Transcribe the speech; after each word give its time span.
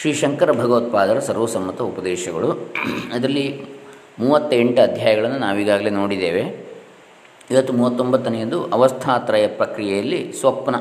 ಶ್ರೀ 0.00 0.12
ಶಂಕರ 0.12 0.52
ಭಗವತ್ಪಾದರ 0.52 1.18
ಸರ್ವಸಮ್ಮತ 1.18 1.80
ಉಪದೇಶಗಳು. 1.80 2.74
ಅದರಲ್ಲಿ 3.12 3.64
ಮೂವತ್ತೆಂಟು 4.18 4.82
ಅಧ್ಯಾಯಗಳನ್ನು 4.82 5.38
ನಾವೀಗಾಗಲೇ 5.38 5.90
ನೋಡಿದ್ದೇವೆ. 5.90 6.66
ಇವತ್ತು 7.50 7.72
ಮೂವತ್ತೊಂಬತ್ತನೆಯದು 7.72 8.64
ಅವಸ್ಥಾತ್ರಯ 8.64 9.46
ಪ್ರಕ್ರಿಯೆಯಲ್ಲಿ 9.46 10.32
ಸ್ವಪ್ನ, 10.32 10.76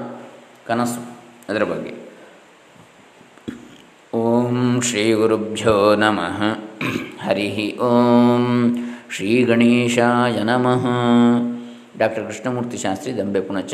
ಕನಸು 0.67 1.17
ಅದರ 1.49 1.63
ಬಗ್ಗೆ. 1.63 1.93
ಓಂ 4.17 4.81
ಶ್ರೀ 4.81 5.13
ಗುರುಭ್ಯೋ 5.13 5.95
ನಮಃ. 5.95 6.43
ಹರಿ 7.27 7.77
ಓಂ 7.77 8.75
ಶ್ರೀ 9.11 9.43
ಗಣೇಶಾಯ 9.43 10.43
ನಮಃ. 10.43 10.87
ಡಾಕ್ಟರ್ 11.97 12.25
ಕೃಷ್ಣಮೂರ್ತಿ 12.25 12.77
ಶಾಸ್ತ್ರಿ 12.77 13.17
ದಂಬೆ 13.17 13.41
ಪುಣಚ. 13.41 13.73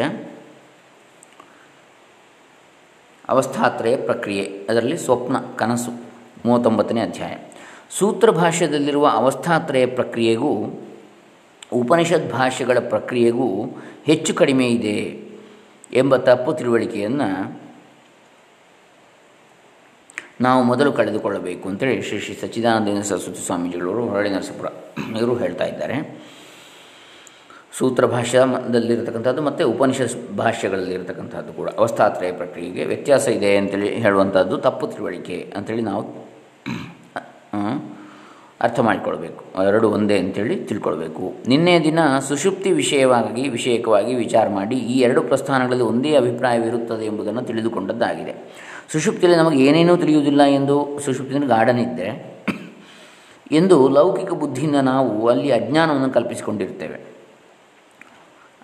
ಅವಸ್ಥಾತ್ರಯ 3.30 3.96
ಪ್ರಕ್ರಿಯೆ, 3.96 4.68
ಅದರಲ್ಲಿ 4.70 4.98
ಸ್ವಪ್ನ, 4.98 5.38
ಕನಸು, 5.55 5.91
ಮೂವತ್ತೊಂಬತ್ತನೇ 6.45 7.02
ಅಧ್ಯಾಯ. 7.02 7.36
ಸೂತ್ರ 7.90 8.32
ಭಾಷ್ಯದಲ್ಲಿರುವ 8.32 9.08
ಅವಸ್ಥಾತ್ರಯ 9.08 9.86
ಪ್ರಕ್ರಿಯೆಗೂ, 9.86 10.82
ಉಪನಿಷತ್ 11.73 12.32
ಭಾಷೆಗಳ 12.32 12.80
ಪ್ರಕ್ರಿಯೆಗೂ 12.80 13.66
ಹೆಚ್ಚು 14.05 14.34
ಕಡಿಮೆ 14.34 14.68
ಇದೆ 14.68 15.26
ಎಂಬ 15.94 16.16
ತಪ್ಪು 16.16 16.54
ತಿಳುವಳಿಕೆಯನ್ನು 16.54 17.59
ನಾವು 20.41 20.63
ಮೊದಲು 20.63 20.94
ಕಳೆದುಕೊಳ್ಳಬೇಕು 20.94 21.70
ಅಂತೇಳಿ 21.70 22.02
ಶ್ರೀ 22.02 22.20
ಶ್ರೀ 22.20 22.35
ಸಚ್ಚಿದಾನಂದ 22.35 23.02
ಸರಸ್ವತಿ 23.02 23.46
ಸ್ವಾಮೀಜಿಗಳವರು 23.46 24.05
ಹೊರಳಿ 24.05 24.30
ನರಸಪುರ 24.30 24.68
ಇವರು 25.18 25.35
ಹೇಳ್ತಾ 25.35 25.66
ಇದ್ದಾರೆ. 25.66 26.26
ಸೂತ್ರ 27.77 28.05
ಭಾಷ್ಯದಲ್ಲಿರತಕ್ಕಂಥದ್ದು 28.05 29.41
ಮತ್ತು 29.41 29.63
ಉಪನಿಷತ್ 29.71 30.17
ಭಾಷ್ಯಗಳಲ್ಲಿರತಕ್ಕಂಥದ್ದು 30.38 31.53
ಕೂಡ. 31.53 31.70
ಅವಸ್ಥಾತ್ರಯ 31.81 32.31
ಪ್ರಕ್ರಿಯೆಗೆ 32.31 32.85
ವ್ಯತ್ಯಾಸ 32.85 33.25
ಇದೆ 33.27 33.57
ಅಂತೇಳಿ 33.57 33.89
ಹೇಳುವಂಥದ್ದು 34.03 34.57
ತಪ್ಪು 34.57 34.88
ತಿಳುವಳಿಕೆ 34.88 35.53
ಅಂಥೇಳಿ 35.57 35.81
ನಾವು 35.81 36.03
ಅರ್ಥ 38.62 38.79
ಮಾಡಿಕೊಳ್ಬೇಕು. 38.79 39.41
ಎರಡು 39.70 39.87
ಒಂದೇ 39.90 40.17
ಅಂತೇಳಿ 40.20 40.55
ತಿಳ್ಕೊಳ್ಬೇಕು. 40.70 41.34
ನಿನ್ನೆ 41.48 41.79
ದಿನ 41.79 41.99
ಸುಷುಪ್ತಿ 42.27 42.71
ವಿಷಯವಾಗಿ 42.71 43.49
ವಿಷಯಕವಾಗಿ 43.49 44.15
ವಿಚಾರ 44.15 44.45
ಮಾಡಿ 44.49 44.76
ಈ 44.76 44.99
ಎರಡು 44.99 45.21
ಪ್ರಸ್ಥಾನಗಳಲ್ಲಿ 45.21 45.84
ಒಂದೇ 45.84 46.15
ಅಭಿಪ್ರಾಯವಿರುತ್ತದೆ 46.15 47.05
ಎಂಬುದನ್ನು 47.05 47.41
ತಿಳಿದುಕೊಂಡದ್ದಾಗಿದೆ. 47.41 48.34
ಸುಷುಪ್ತಿಯಲ್ಲಿ 48.93 49.37
ನಮಗೆ 49.37 49.60
ಏನೇನೂ 49.65 49.98
ತಿಳಿಯುವುದಿಲ್ಲ 49.98 50.41
ಎಂದು 50.60 50.77
ಸುಷುಪ್ತಿಯಲ್ಲಿ 51.05 51.48
ಗಾರ್ಡನ್ 51.48 51.79
ಇದ್ದರೆ 51.79 52.12
ಎಂದು 53.51 53.89
ಲೌಕಿಕ 53.89 54.34
ಬುದ್ಧಿಯಿಂದ 54.34 54.76
ನಾವು 54.76 55.27
ಅಲ್ಲಿ 55.27 55.51
ಅಜ್ಞಾನವನ್ನು 55.51 56.10
ಕಲ್ಪಿಸಿಕೊಂಡಿರ್ತೇವೆ. 56.10 57.15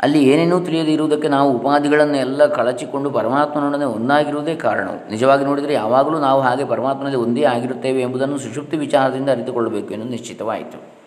ಅಲ್ಲಿ 0.01 0.19
ಏನೇನೂ 0.23 0.59
ತಿಳಿಯದೇ 0.59 0.93
ಇರುವುದಕ್ಕೆ 0.93 1.27
ನಾವು 1.27 1.57
ಉಪಾಧಿಗಳನ್ನು 1.57 2.17
ಎಲ್ಲ 2.17 2.45
ಕಳಚಿಕೊಂಡು 2.45 3.09
ಪರಮಾತ್ಮನೊಡನೆ 3.09 3.85
ಒಂದಾಗಿರುವುದೇ 3.85 4.55
ಕಾರಣವು 4.55 5.11
ನಿಜವಾಗಿ 5.11 5.45
ನೋಡಿದರೆ 5.45 5.73
ಯಾವಾಗಲೂ 5.73 6.19
ನಾವು 6.19 6.41
ಹಾಗೆ 6.41 6.65
ಪರಮಾತ್ಮನಲ್ಲಿ 6.65 7.17
ಒಂದೇ 7.17 7.43
ಆಗಿರುತ್ತೇವೆ 7.43 8.01
ಎಂಬುದನ್ನು 8.01 8.37
ಸುಷುಪ್ತಿ 8.37 8.77
ವಿಚಾರದಿಂದ 8.77 9.29
ಅರಿತುಕೊಳ್ಳಬೇಕು 9.29 9.93
ಎಂದು 9.93 10.05
ನಿಶ್ಚಿತವಾಯಿತು. 10.05 11.01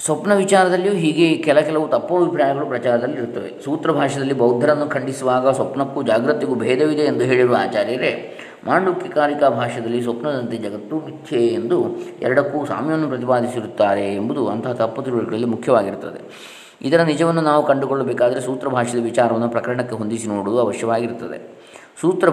ಸ್ವಪ್ನ 0.00 0.34
ವಿಚಾರದಲ್ಲಿಯೂ 0.34 0.94
ಹೀಗೆ 0.94 1.36
ಕೆಲ 1.36 1.60
ಕೆಲವು 1.60 1.88
ತಪ್ಪು 1.88 2.16
ಅಭಿಪ್ರಾಯಗಳು 2.16 2.66
ಪ್ರಚಾರದಲ್ಲಿ 2.66 3.16
ಇರುತ್ತವೆ. 3.16 3.50
ಸೂತ್ರ 3.64 3.90
ಭಾಷೆಯಲ್ಲಿ 3.90 4.34
ಬೌದ್ಧರನ್ನು 4.34 4.86
ಖಂಡಿಸುವಾಗ 4.86 5.50
ಸ್ವಪ್ನಕ್ಕೂ 5.50 6.02
ಜಾಗೃತಿಗೂ 6.02 6.54
ಭೇದವಿದೆ 6.54 7.02
ಎಂದು 7.02 7.20
ಹೇಳಿರುವ 7.20 7.56
ಆಚಾರ್ಯರೇ, 7.60 8.38
ಮಾಂಡುಕ್ಯಕಾರಿಕಾ 8.64 9.48
ಭಾಷೆಯಲ್ಲಿ 9.48 10.02
ಸ್ವಪ್ನದಂತೆ 10.02 10.56
ಜಗತ್ತು 10.56 10.96
ಮಿಥ್ಯೆ 10.96 11.46
ಎಂದು 11.46 11.78
ಎರಡಕ್ಕೂ 12.20 12.66
ಸಾಮ್ಯವನ್ನು 12.66 13.08
ಪ್ರತಿಪಾದಿಸಿರುತ್ತಾರೆ 13.08 14.14
ಎಂಬುದು 14.14 14.48
ಅಂತಹ 14.48 14.72
ತಪ್ಪು 14.72 15.02
ತಿಳುವಳಿಕೆಯಲ್ಲಿ 15.02 15.48
ಮುಖ್ಯವಾಗಿರುತ್ತದೆ. 15.48 16.59
ಇದರ 16.82 17.02
ನಿಜವನ್ನು 17.02 17.40
ನಾವು 17.40 17.66
ಕಂಡುಕೊಳ್ಳಬೇಕಾದರೆ 17.66 18.40
ಸೂತ್ರ 18.40 18.68
ಭಾಷೆಯ 18.68 19.00
ವಿಚಾರವನ್ನು 19.00 19.48
ಪ್ರಕರಣಕ್ಕೆ 19.48 19.94
ಹೊಂದಿಸಿ 19.94 20.28
ನೋಡುವುದು 20.28 20.60
ಅವಶ್ಯವಾಗಿರುತ್ತದೆ. 20.60 21.62
ಸೂತ್ರ 22.00 22.30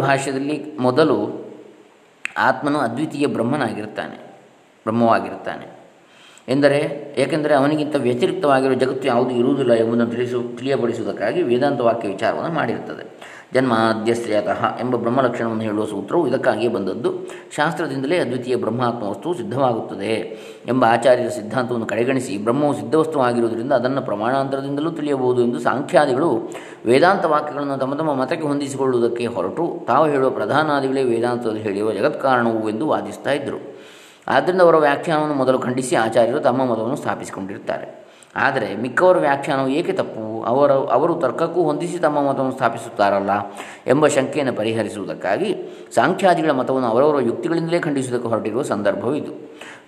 ಮೊದಲು 0.80 1.48
ಆತ್ಮನು 2.38 2.80
ಅದ್ವಿತೀಯ 2.80 3.26
ಬ್ರಹ್ಮನಾಗಿರುತ್ತಾನೆ, 3.26 4.18
ಬ್ರಹ್ಮವಾಗಿರುತ್ತಾನೆ. 4.84 5.78
ಎಂದರೆ 6.50 6.78
ಏಕೆಂದರೆ 7.18 7.54
ಅವನಿಗಿಂತ 7.54 7.96
ವ್ಯತಿರಿಕ್ತವಾಗಿರುವ 7.96 8.76
ಜಗತ್ತು 8.76 9.08
ಯಾವುದು 9.08 9.32
ಇರುವುದಿಲ್ಲ 9.32 9.74
ಎಂಬುದನ್ನು 9.74 10.12
ತಿಳಿಸು, 10.12 10.44
ತಿಳಿಯಪಡಿಸುವುದಕ್ಕಾಗಿ 10.58 11.44
ವೇದಾಂತ 11.44 11.82
ವಾಕ್ಯ 11.82 12.08
ವಿಚಾರವನ್ನು 12.08 12.56
ಮಾಡಿರುತ್ತದೆ. 12.56 13.38
ಜನ್ಮಾದ್ಯಶ್ರೇಯತಃ 13.54 14.80
ಎಂಬ 14.80 14.96
ಬ್ರಹ್ಮಲಕ್ಷಣವನ್ನು 14.96 15.64
ಹೇಳುವ 15.64 15.86
ಸೂತ್ರವು 15.86 16.28
ಇದಕ್ಕಾಗಿಯೇ 16.28 16.68
ಬಂದದ್ದು. 16.68 17.27
ಶಾಸ್ತ್ರದಿಂದಲೇ 17.56 18.18
ಅದ್ವಿತೀಯ 18.18 18.56
ಬ್ರಹ್ಮಾತ್ಮ 18.56 19.04
ವಸ್ತು 19.04 19.34
ಸಿದ್ಧವಾಗುತ್ತದೆ 19.34 20.14
ಎಂಬ 20.68 20.86
ಆಚಾರ್ಯರ 20.86 21.30
ಸಿದ್ಧಾಂತವನ್ನು 21.30 21.86
ಕಡೆಗಣಿಸಿ 21.86 22.38
ಬ್ರಹ್ಮವು 22.38 22.74
ಸಿದ್ಧವಸ್ತುವಾಗಿರುವುದರಿಂದ 22.74 23.72
ಅದನ್ನು 23.72 24.02
ಪ್ರಮಾಣಾಂತರದಿಂದಲೂ 24.02 24.92
ತಿಳಿಯಬಹುದು 24.92 25.42
ಎಂದು 25.42 25.60
ಸಾಂಖ್ಯಾದಿಗಳು 25.60 26.50
ವೇದಾಂತ 26.86 27.26
ವಾಕ್ಯಗಳನ್ನು 27.26 27.78
ತಮ್ಮ 27.78 27.96
ತಮ್ಮ 27.96 28.14
ಮತಕ್ಕೆ 28.14 28.48
ಹೊಂದಿಸಿಕೊಳ್ಳುವುದಕ್ಕೆ 28.48 29.26
ಹೊರಟು 29.26 29.84
ತಾವು 29.88 30.08
ಹೇಳುವ 30.08 30.30
ಪ್ರಧಾನಾದಿಗಳೇ 30.30 31.04
ವೇದಾಂತದಲ್ಲಿ 31.04 31.62
ಹೇಳುವ 31.62 31.94
ಜಗತ್ಕಾರಣವು 31.94 32.70
ಎಂದು 32.70 32.88
ವಾದಿಸ್ತಾ 32.88 33.32
ಇದ್ದರು. 33.32 33.78
ಆದ್ದರಿಂದ 34.28 34.62
ಅವರ 34.62 34.76
ವ್ಯಾಖ್ಯಾನವನ್ನು 34.76 35.36
ಮೊದಲು 35.36 35.60
ಖಂಡಿಸಿ 35.60 35.96
ಆಚಾರ್ಯರು 35.96 36.40
ತಮ್ಮ 36.40 36.66
ಮತವನ್ನು 36.66 36.96
ಸ್ಥಾಪಿಸಿಕೊಂಡಿರುತ್ತಾರೆ. 36.96 38.07
ಆದರೆ 38.38 38.76
ಮಿಕ್ಕವರ 38.76 39.18
ವ್ಯಾಖ್ಯಾನವು 39.18 39.68
ಏಕೆ 39.68 39.92
ತಪ್ಪು? 39.92 40.44
ಅವರ, 40.44 40.72
ಅವರು 40.72 41.16
ತರ್ಕಕ್ಕೂ 41.16 41.64
ಹೊಂದಿಸಿ 41.64 42.00
ತಮ್ಮ 42.00 42.22
ಮತವನ್ನು 42.22 42.52
ಸ್ಥಾಪಿಸುತ್ತಾರಲ್ಲ 42.52 43.30
ಎಂಬ 43.88 44.08
ಶಂಕೆಯನ್ನು 44.08 44.54
ಪರಿಹರಿಸುವುದಕ್ಕಾಗಿ 44.54 45.56
ಸಾಂಖ್ಯಾದಿಗಳ 45.96 46.52
ಮತವನ್ನು 46.52 46.88
ಅವರವರ 46.88 47.22
ಯುಕ್ತಿಗಳಿಂದಲೇ 47.22 47.80
ಖಂಡಿಸುವುದಕ್ಕೆ 47.80 48.30
ಹೊರಟಿರುವ 48.30 48.62
ಸಂದರ್ಭವಿದು. 48.62 49.32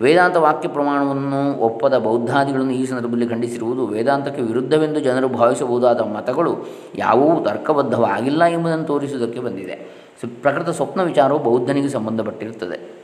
ವೇದಾಂತ 0.00 0.36
ವಾಕ್ಯ 0.36 0.68
ಪ್ರಮಾಣವನ್ನು 0.68 1.58
ಒಪ್ಪದ 1.58 1.98
ಬೌದ್ಧಾದಿಗಳನ್ನು 1.98 2.72
ಈ 2.72 2.86
ಸಂದರ್ಭದಲ್ಲಿ 2.86 3.28
ಖಂಡಿಸಿರುವುದು 3.28 3.86
ವೇದಾಂತಕ್ಕೆ 3.86 4.42
ವಿರುದ್ಧವೆಂದು 4.42 5.00
ಜನರು 5.00 5.28
ಭಾವಿಸಬಹುದಾದ 5.28 6.00
ಮತಗಳು 6.00 6.66
ಯಾವುವೂ 6.94 7.44
ತರ್ಕಬದ್ಧವಾಗಿಲ್ಲ 7.44 8.44
ಎಂಬುದನ್ನು 8.44 8.84
ತೋರಿಸುವುದಕ್ಕೆ 8.84 9.40
ಬಂದಿದೆ. 9.40 10.00
ಪ್ರಕೃತ 10.42 10.68
ಸ್ವಪ್ನ 10.68 11.02
ವಿಚಾರವು 11.02 11.38
ಬೌದ್ಧನಿಗೆ 11.38 11.88
ಸಂಬಂಧಪಟ್ಟಿರುತ್ತದೆ. 11.88 12.99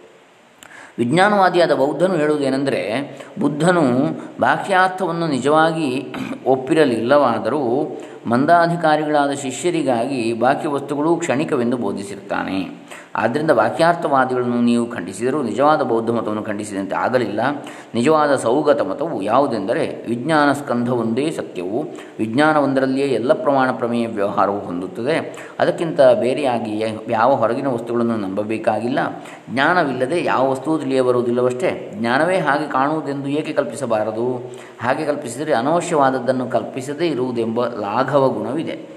ವಿಜ್ಞಾನವಾದಿಯಾದ 0.99 1.73
ಬೌದ್ಧನು 1.73 2.15
ಹೇಳುವುದೇನೆಂದರೆ 2.15 2.81
ಬುದ್ಧನು 3.39 3.83
ಬಾಹ್ಯಾರ್ಥವನ್ನು 4.41 5.27
ನಿಜವಾಗಿ 5.27 6.15
ಒಪ್ಪಿರಲಿಲ್ಲವಾದರೂ 6.47 7.63
ಮಂದಾಧಿಕಾರಿಗಳಾದ 8.27 9.31
ಶಿಷ್ಯರಿಗಾಗಿ 9.31 10.33
ಬಾಕಿ 10.33 10.69
ವಸ್ತುಗಳು 10.69 11.17
ಕ್ಷಣಿಕವೆಂದು 11.17 11.77
ಬೋಧಿಸಿರ್ತಾನೆ. 11.77 12.59
ಆದ್ದರಿಂದ 13.17 13.51
ವಾಕ್ಯಾರ್ಥವಾದಿಗಳನ್ನು 13.51 14.61
ನೀವು 14.63 14.87
ಖಂಡಿಸಿದರೂ 14.87 15.43
ನಿಜವಾದ 15.43 15.83
ಬೌದ್ಧ 15.83 16.11
ಮತವನ್ನು 16.11 16.43
ಖಂಡಿಸಿದಂತೆ 16.43 16.97
ಆಗಲಿಲ್ಲ. 16.97 17.41
ನಿಜವಾದ 17.95 18.37
ಸೌಗತ 18.37 18.81
ಮತವು 18.81 19.23
ಯಾವುದೆಂದರೆ 19.23 20.07
ವಿಜ್ಞಾನ 20.09 20.53
ಸ್ಕಂಧ 20.53 20.89
ಒಂದೇ 20.89 21.31
ಸತ್ಯವು. 21.31 21.85
ವಿಜ್ಞಾನ 22.19 22.57
ಒಂದರಲ್ಲಿಯೇ 22.57 23.07
ಎಲ್ಲ 23.07 23.33
ಪ್ರಮಾಣ 23.33 23.73
ಪ್ರಮೇಯ 23.73 24.09
ವ್ಯವಹಾರವು 24.09 24.61
ಹೊಂದುತ್ತದೆ. 24.61 25.37
ಅದಕ್ಕಿಂತ 25.59 26.01
ಬೇರೆಯಾಗಿ 26.01 26.85
ಯಾವ 27.09 27.35
ಹೊರಗಿನ 27.35 27.67
ವಸ್ತುಗಳನ್ನು 27.67 28.17
ನಂಬಬೇಕಾಗಿಲ್ಲ. 28.17 28.99
ಜ್ಞಾನವಿಲ್ಲದೆ 29.51 30.25
ಯಾವ 30.25 30.51
ವಸ್ತುವು 30.51 30.79
ತಿಳಿಯಬರುವುದಿಲ್ಲವಷ್ಟೇ. 30.79 31.93
ಜ್ಞಾನವೇ 31.95 32.39
ಹಾಗೆ 32.39 32.71
ಕಾಣುವುದೆಂದು 32.71 33.29
ಏಕೆ 33.29 33.53
ಕಲ್ಪಿಸಬಾರದು? 33.53 34.53
ಹಾಗೆ 34.81 35.07
ಕಲ್ಪಿಸಿದರೆ 35.07 35.55
ಅನವಶ್ಯವಾದದ್ದನ್ನು 35.55 36.49
ಕಲ್ಪಿಸದೇ 36.49 37.09
ಇರುವುದೆಂಬ 37.09 37.67
ಲಾಘವ 37.67 38.29
ಗುಣವಿದೆ. 38.29 38.96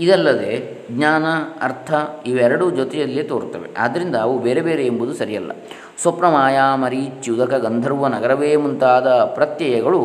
ಇದಲ್ಲದೆ 0.00 0.78
ಜ್ಞಾನ, 0.90 1.24
ಅರ್ಥ 1.62 1.94
ಇವೆರಡೂ 2.26 2.70
ಜೊತೆಯಲ್ಲೇ 2.70 3.22
ತೋರುತ್ತವೆ. 3.22 3.74
ಆದ್ದರಿಂದ 3.78 4.16
ಅವು 4.16 4.38
ಬೇರೆ 4.38 4.60
ಬೇರೆ 4.60 4.86
ಎಂಬುದು 4.86 5.14
ಸರಿಯಲ್ಲ. 5.14 5.52
ಸ್ವಪ್ನ 5.98 6.24
ಮಾಯಾ 6.24 6.76
ಮರೀಚ್ಯುದಕ 6.76 7.54
ಗಂಧರ್ವ 7.54 8.06
ನಗರವೇ 8.06 8.56
ಮುಂತಾದ 8.56 9.08
ಪ್ರತ್ಯಯಗಳು 9.08 9.98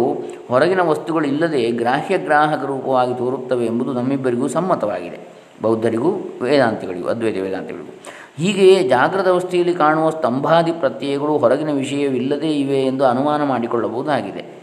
ಹೊರಗಿನ 0.50 0.82
ವಸ್ತುಗಳಿಲ್ಲದೆ 0.82 1.72
ಗ್ರಾಹ್ಯ 1.72 2.18
ಗ್ರಾಹಕ 2.18 2.66
ರೂಪವಾಗಿ 2.66 3.18
ತೋರುತ್ತವೆ 3.18 3.66
ಎಂಬುದು 3.66 3.94
ನಮ್ಮಿಬ್ಬರಿಗೂ 3.94 4.48
ಸಮ್ಮತವಾಗಿದೆ. 4.48 5.20
ಬೌದ್ಧರಿಗೂ 5.62 6.12
ವೇದಾಂತಿಗಳಿಗೂ, 6.42 7.08
ಅದ್ವೈತ 7.08 7.38
ವೇದಾಂತಿಗಳಿಗೂ. 7.38 7.94
ಹೀಗೆಯೇ 8.38 8.88
ಜಾಗೃತ 8.88 9.28
ಅವಸ್ಥೆಯಲ್ಲಿ 9.28 9.74
ಕಾಣುವ 9.74 10.10
ಸ್ತಂಭಾದಿ 10.10 10.72
ಪ್ರತ್ಯಯಗಳು 10.72 11.38
ಹೊರಗಿನ 11.38 11.72
ವಿಷಯವಿಲ್ಲದೇ 11.72 12.48
ಇವೆ 12.48 12.82
ಎಂದು 12.82 13.06
ಅನುಮಾನ 13.06 13.44
ಮಾಡಿಕೊಳ್ಳಬಹುದಾಗಿದೆ. 13.44 14.63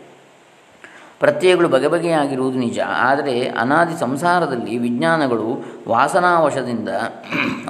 ಪ್ರತ್ಯಯಗಳು 1.20 1.69
ಬಗೆ 1.69 1.88
ಬಗೆಯಾಗಿರುವುದು 1.88 2.58
ನಿಜ. 2.58 2.81
ಆದರೆ 2.97 3.48
ಅನಾದಿ 3.48 4.00
ಸಂಸಾರದಲ್ಲಿ 4.00 4.78
ವಿಜ್ಞಾನಗಳು 4.78 5.64
ವಾಸನಾವಶದಿಂದ 5.88 6.88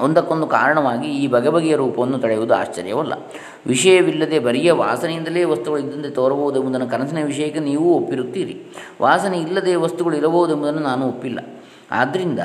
ಒಂದಕ್ಕೊಂದು 0.03 0.47
ಕಾರಣವಾಗಿ 0.47 1.09
ಈ 1.09 1.27
ಬಗೆ 1.27 1.49
ಬಗೆಯ 1.49 1.77
ರೂಪವನ್ನು 1.77 2.19
ತಡೆಯುವುದು 2.19 2.55
ಆಶ್ಚರ್ಯವಲ್ಲ. 2.55 3.13
ವಿಷಯವಿಲ್ಲದೆ 3.67 4.39
ಬರಿಯ 4.39 4.73
ವಾಸನೆಯಿಂದಲೇ 4.73 5.45
ವಸ್ತುಗಳು 5.45 5.81
ಇದ್ದಂತೆ 5.81 6.11
ತೋರಬಹುದೆಂಬುದನ್ನು 6.11 6.89
ಕನಸಿನ 6.89 7.27
ವಿಷಯಕ್ಕೆ 7.27 7.61
ನೀವು 7.61 7.95
ಒಪ್ಪಿರುತ್ತೀರಿ. 7.95 8.61
ವಾಸನೆ 9.03 9.39
ಇಲ್ಲದೆ 9.39 9.75
ವಸ್ತುಗಳು 9.75 10.17
ಇರಬಹುದೆಂಬುದನ್ನು 10.17 10.81
ನಾನು 10.81 11.09
ಒಪ್ಪಿಲ್ಲ. 11.09 11.39
ಆದ್ದರಿಂದ 11.91 12.39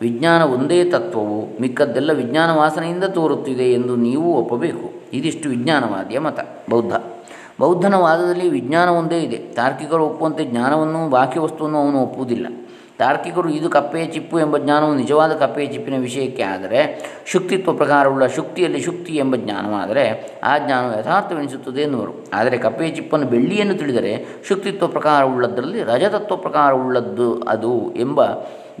ವಿಜ್ಞಾನ 0.00 0.42
ಒಂದೇ 0.42 0.84
ತತ್ವವು 0.84 1.60
ಮಿಕ್ಕದ್ದೆಲ್ಲ 1.60 2.12
ವಿಜ್ಞಾನ 2.12 2.50
ವಾಸನೆಯಿಂದ 2.50 3.04
ತೋರುತ್ತಿದೆ 3.04 3.72
ಎಂದು 3.72 3.96
ನೀವು 3.96 4.34
ಒಪ್ಪಬೇಕು. 4.34 5.10
ಇದಿಷ್ಟು 5.12 5.48
ವಿಜ್ಞಾನವಾದಿಯ 5.48 6.18
ಮತ. 6.18 6.38
ಬೌದ್ಧ. 6.70 6.92
ಬೌದ್ಧನ 7.60 7.94
ವಾದದಲ್ಲಿ 7.94 8.48
ವಿಜ್ಞಾನ 8.48 8.88
ಒಂದೇ 8.88 9.18
ಇದೆ. 9.20 9.36
ತಾರ್ಕಿಕರು 9.36 10.06
ಒಪ್ಪುವಂತೆ 10.06 10.44
ಜ್ಞಾನವನ್ನು 10.44 11.10
ಬಾಕಿ 11.10 11.38
ವಸ್ತುವನ್ನು 11.38 11.78
ಅವನು 11.78 12.02
ಒಪ್ಪುವುದಿಲ್ಲ. 12.02 12.46
ತಾರ್ಕಿಕರು 12.98 13.48
ಇದು 13.48 13.68
ಕಪ್ಪೆಯ 13.68 14.06
ಚಿಪ್ಪು 14.06 14.38
ಎಂಬ 14.38 14.58
ಜ್ಞಾನವು 14.58 14.94
ನಿಜವಾದ 14.94 15.32
ಕಪ್ಪೆಯ 15.32 15.66
ಚಿಪ್ಪಿನ 15.66 16.00
ವಿಷಯಕ್ಕೆ 16.00 16.42
ಆದರೆ, 16.42 17.04
ಶುಕ್ತಿತ್ವ 17.26 17.72
ಪ್ರಕಾರವುಳ್ಳ 17.72 18.26
ಶುಕ್ತಿಯಲ್ಲಿ 18.26 18.80
ಶುಕ್ತಿ 18.80 19.16
ಎಂಬ 19.16 19.36
ಜ್ಞಾನವಾದರೆ 19.36 20.32
ಆ 20.44 20.58
ಜ್ಞಾನವು 20.58 20.98
ಯಥಾರ್ಥವೆನಿಸುತ್ತದೆ 20.98 21.80
ಎನ್ನುವರು. 21.80 22.12
ಆದರೆ 22.34 22.58
ಕಪ್ಪೆಯ 22.58 22.90
ಚಿಪ್ಪನ್ನು 22.90 23.26
ಬೆಳ್ಳಿಯನ್ನು 23.26 23.74
ತಿಳಿದರೆ, 23.74 24.26
ಶುಕ್ತಿತ್ವ 24.48 24.86
ಪ್ರಕಾರವುಳ್ಳದರಲ್ಲಿ 24.86 25.82
ರಜತತ್ವ 25.82 26.36
ಪ್ರಕಾರವುಳ್ಳದ್ದು 26.36 27.42
ಅದು 27.48 27.94
ಎಂಬ 27.96 28.20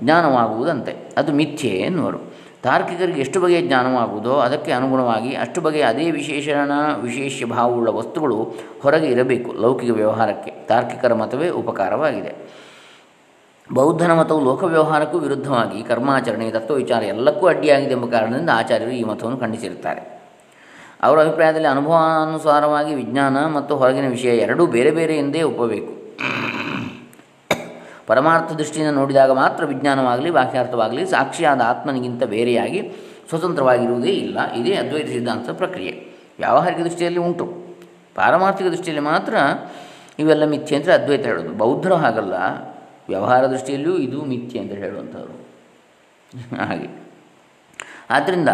ಜ್ಞಾನವಾಗುವುದಂತೆ. 0.00 1.14
ಅದು 1.16 1.32
ಮಿಥ್ಯೆ 1.32 1.70
ಎನ್ನುವರು. 1.70 2.49
ತಾರ್ಕಿಕರಿಗೆ 2.62 3.20
ಎಷ್ಟು 3.20 3.40
ಬಗೆಯ 3.40 3.62
ಜ್ಞಾನವಾಗುವುದೋ 3.62 4.32
ಅದಕ್ಕೆ 4.32 4.72
ಅನುಗುಣವಾಗಿ 4.72 5.34
ಅಷ್ಟು 5.34 5.60
ಬಗೆಯ 5.60 5.82
ಅದೇ 5.82 6.10
ವಿಶೇಷಣ 6.10 6.70
ವಿಶೇಷ 7.00 7.44
ಭಾವವುಳ್ಳ 7.44 7.88
ವಸ್ತುಗಳು 7.88 8.52
ಹೊರಗೆ 8.82 9.06
ಇರಬೇಕು 9.06 9.52
ಲೌಕಿಕ 9.52 9.90
ವ್ಯವಹಾರಕ್ಕೆ. 9.90 10.50
ತಾರ್ಕಿಕರ 10.50 11.14
ಮತವೇ 11.14 11.48
ಉಪಕಾರವಾಗಿದೆ. 11.48 12.34
ಬೌದ್ಧನ 13.74 14.12
ಮತವು 14.12 14.44
ಲೋಕ 14.44 14.64
ವ್ಯವಹಾರಕ್ಕೂ 14.64 15.18
ವಿರುದ್ಧವಾಗಿ 15.18 15.82
ಕರ್ಮಾಚರಣೆ 15.82 16.50
ತತ್ವ 16.50 16.74
ವಿಚಾರ 16.74 17.02
ಎಲ್ಲಕ್ಕೂ 17.02 17.46
ಅಡ್ಡಿಯಾಗಿದೆ 17.46 17.92
ಎಂಬ 17.92 18.10
ಕಾರಣದಿಂದ 18.10 18.50
ಆಚಾರ್ಯರು 18.52 18.90
ಈ 18.90 19.04
ಮತವನ್ನು 19.04 19.38
ಖಂಡಿಸಿರುತ್ತಾರೆ. 19.38 20.22
ಅವರ 21.02 21.20
ಅಭಿಪ್ರಾಯದಲ್ಲಿ 21.20 21.68
ಅನುಭವಾನುಸಾರವಾಗಿ 21.68 22.94
ವಿಜ್ಞಾನ 22.94 23.46
ಮತ್ತು 23.46 23.76
ಹೊರಗಿನ 23.76 24.08
ವಿಷಯ 24.08 24.36
ಎರಡೂ 24.36 24.66
ಬೇರೆ 24.66 24.90
ಬೇರೆ 24.90 25.18
ಎಂದೇ 25.18 25.42
ಒಪ್ಪಬೇಕು. 25.42 26.00
ಪರಮಾರ್ಥ 28.10 28.52
ದೃಷ್ಟಿಯಿಂದ 28.52 28.94
ನೋಡಿದಾಗ 28.94 29.30
ಮಾತ್ರ 29.30 29.64
ವಿಜ್ಞಾನವಾಗಲಿ 29.64 30.30
ವಾಕ್ಯಾರ್ಥವಾಗಲಿ 30.30 31.06
ಸಾಕ್ಷಿಯಾದ 31.06 31.60
ಆತ್ಮನಿಗಿಂತ 31.60 32.22
ಬೇರೆಯಾಗಿ 32.22 32.92
ಸ್ವತಂತ್ರವಾಗಿರುವುದೇ 33.28 34.08
ಇಲ್ಲ. 34.08 34.52
ಇದೇ 34.52 34.74
ಅದ್ವೈತ 34.74 35.06
ಸಿದ್ಧಾಂತದ 35.06 35.52
ಪ್ರಕ್ರಿಯೆ. 35.52 35.92
ವ್ಯಾವಹಾರಿಕ 36.38 36.78
ದೃಷ್ಟಿಯಲ್ಲಿ 36.78 37.20
ಉಂಟು. 37.20 37.46
ಪಾರಮಾರ್ಥಿಕ 38.14 38.66
ದೃಷ್ಟಿಯಲ್ಲಿ 38.66 39.00
ಮಾತ್ರ 39.00 39.34
ಇವೆಲ್ಲ 40.18 40.44
ಮಿಥ್ಯೆ 40.44 40.78
ಅಂದರೆ 40.78 40.94
ಅದ್ವೈತ 40.94 41.26
ಹೇಳೋದು. 41.26 41.48
ಬೌದ್ಧರು 41.48 41.94
ಹಾಗಲ್ಲ. 41.94 42.34
ವ್ಯವಹಾರ 43.08 43.46
ದೃಷ್ಟಿಯಲ್ಲಿಯೂ 43.46 43.96
ಇದು 43.96 44.24
ಮಿಥ್ಯೆ 44.24 44.60
ಅಂತ 44.60 44.72
ಹೇಳುವಂಥವ್ರು. 44.72 45.32
ಹಾಗೆ. 46.56 47.02
ಆದ್ದರಿಂದ 48.10 48.48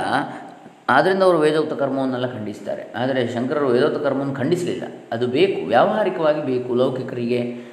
ಆದ್ದರಿಂದ 0.88 1.22
ಅವರು 1.22 1.38
ವೇದೋಕ್ತ 1.38 1.72
ಕರ್ಮವನ್ನೆಲ್ಲ 1.72 2.26
ಖಂಡಿಸ್ತಾರೆ. 2.26 2.92
ಆದರೆ 2.96 3.34
ಶಂಕರರು 3.34 3.68
ವೇದೋಕ್ತ 3.68 3.98
ಕರ್ಮವನ್ನು 3.98 4.34
ಖಂಡಿಸಲಿಲ್ಲ. 4.34 4.82
ಅದು 5.12 5.26
ಬೇಕು. 5.26 5.68
ವ್ಯಾವಹಾರಿಕವಾಗಿ 5.68 6.46
ಬೇಕು. 6.46 6.74
ಲೌಕಿಕರಿಗೆ 6.74 7.65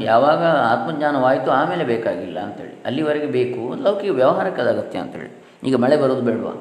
ಯಾವಾಗ 0.00 0.42
ಆತ್ಮಜ್ಞಾನವಾಯಿತು 0.72 1.50
ಆಮೇಲೆ 1.50 1.84
ಬೇಕಾಗಿಲ್ಲ 1.84 2.38
ಅಂತೇಳಿ. 2.40 2.74
ಅಲ್ಲಿವರೆಗೆ 2.86 3.26
ಬೇಕು, 3.26 3.62
ಲೌಕಿಕ 3.82 4.10
ವ್ಯವಹಾರಕ್ಕೆ 4.10 4.60
ಅದು 4.62 4.70
ಅಗತ್ಯ 4.70 4.98
ಅಂತೇಳಿ. 4.98 5.30
ಈಗ 5.68 5.76
ಮಳೆ 5.76 5.96
ಬರೋದು 5.96 6.22
ಬೇಡವಾ? 6.22 6.54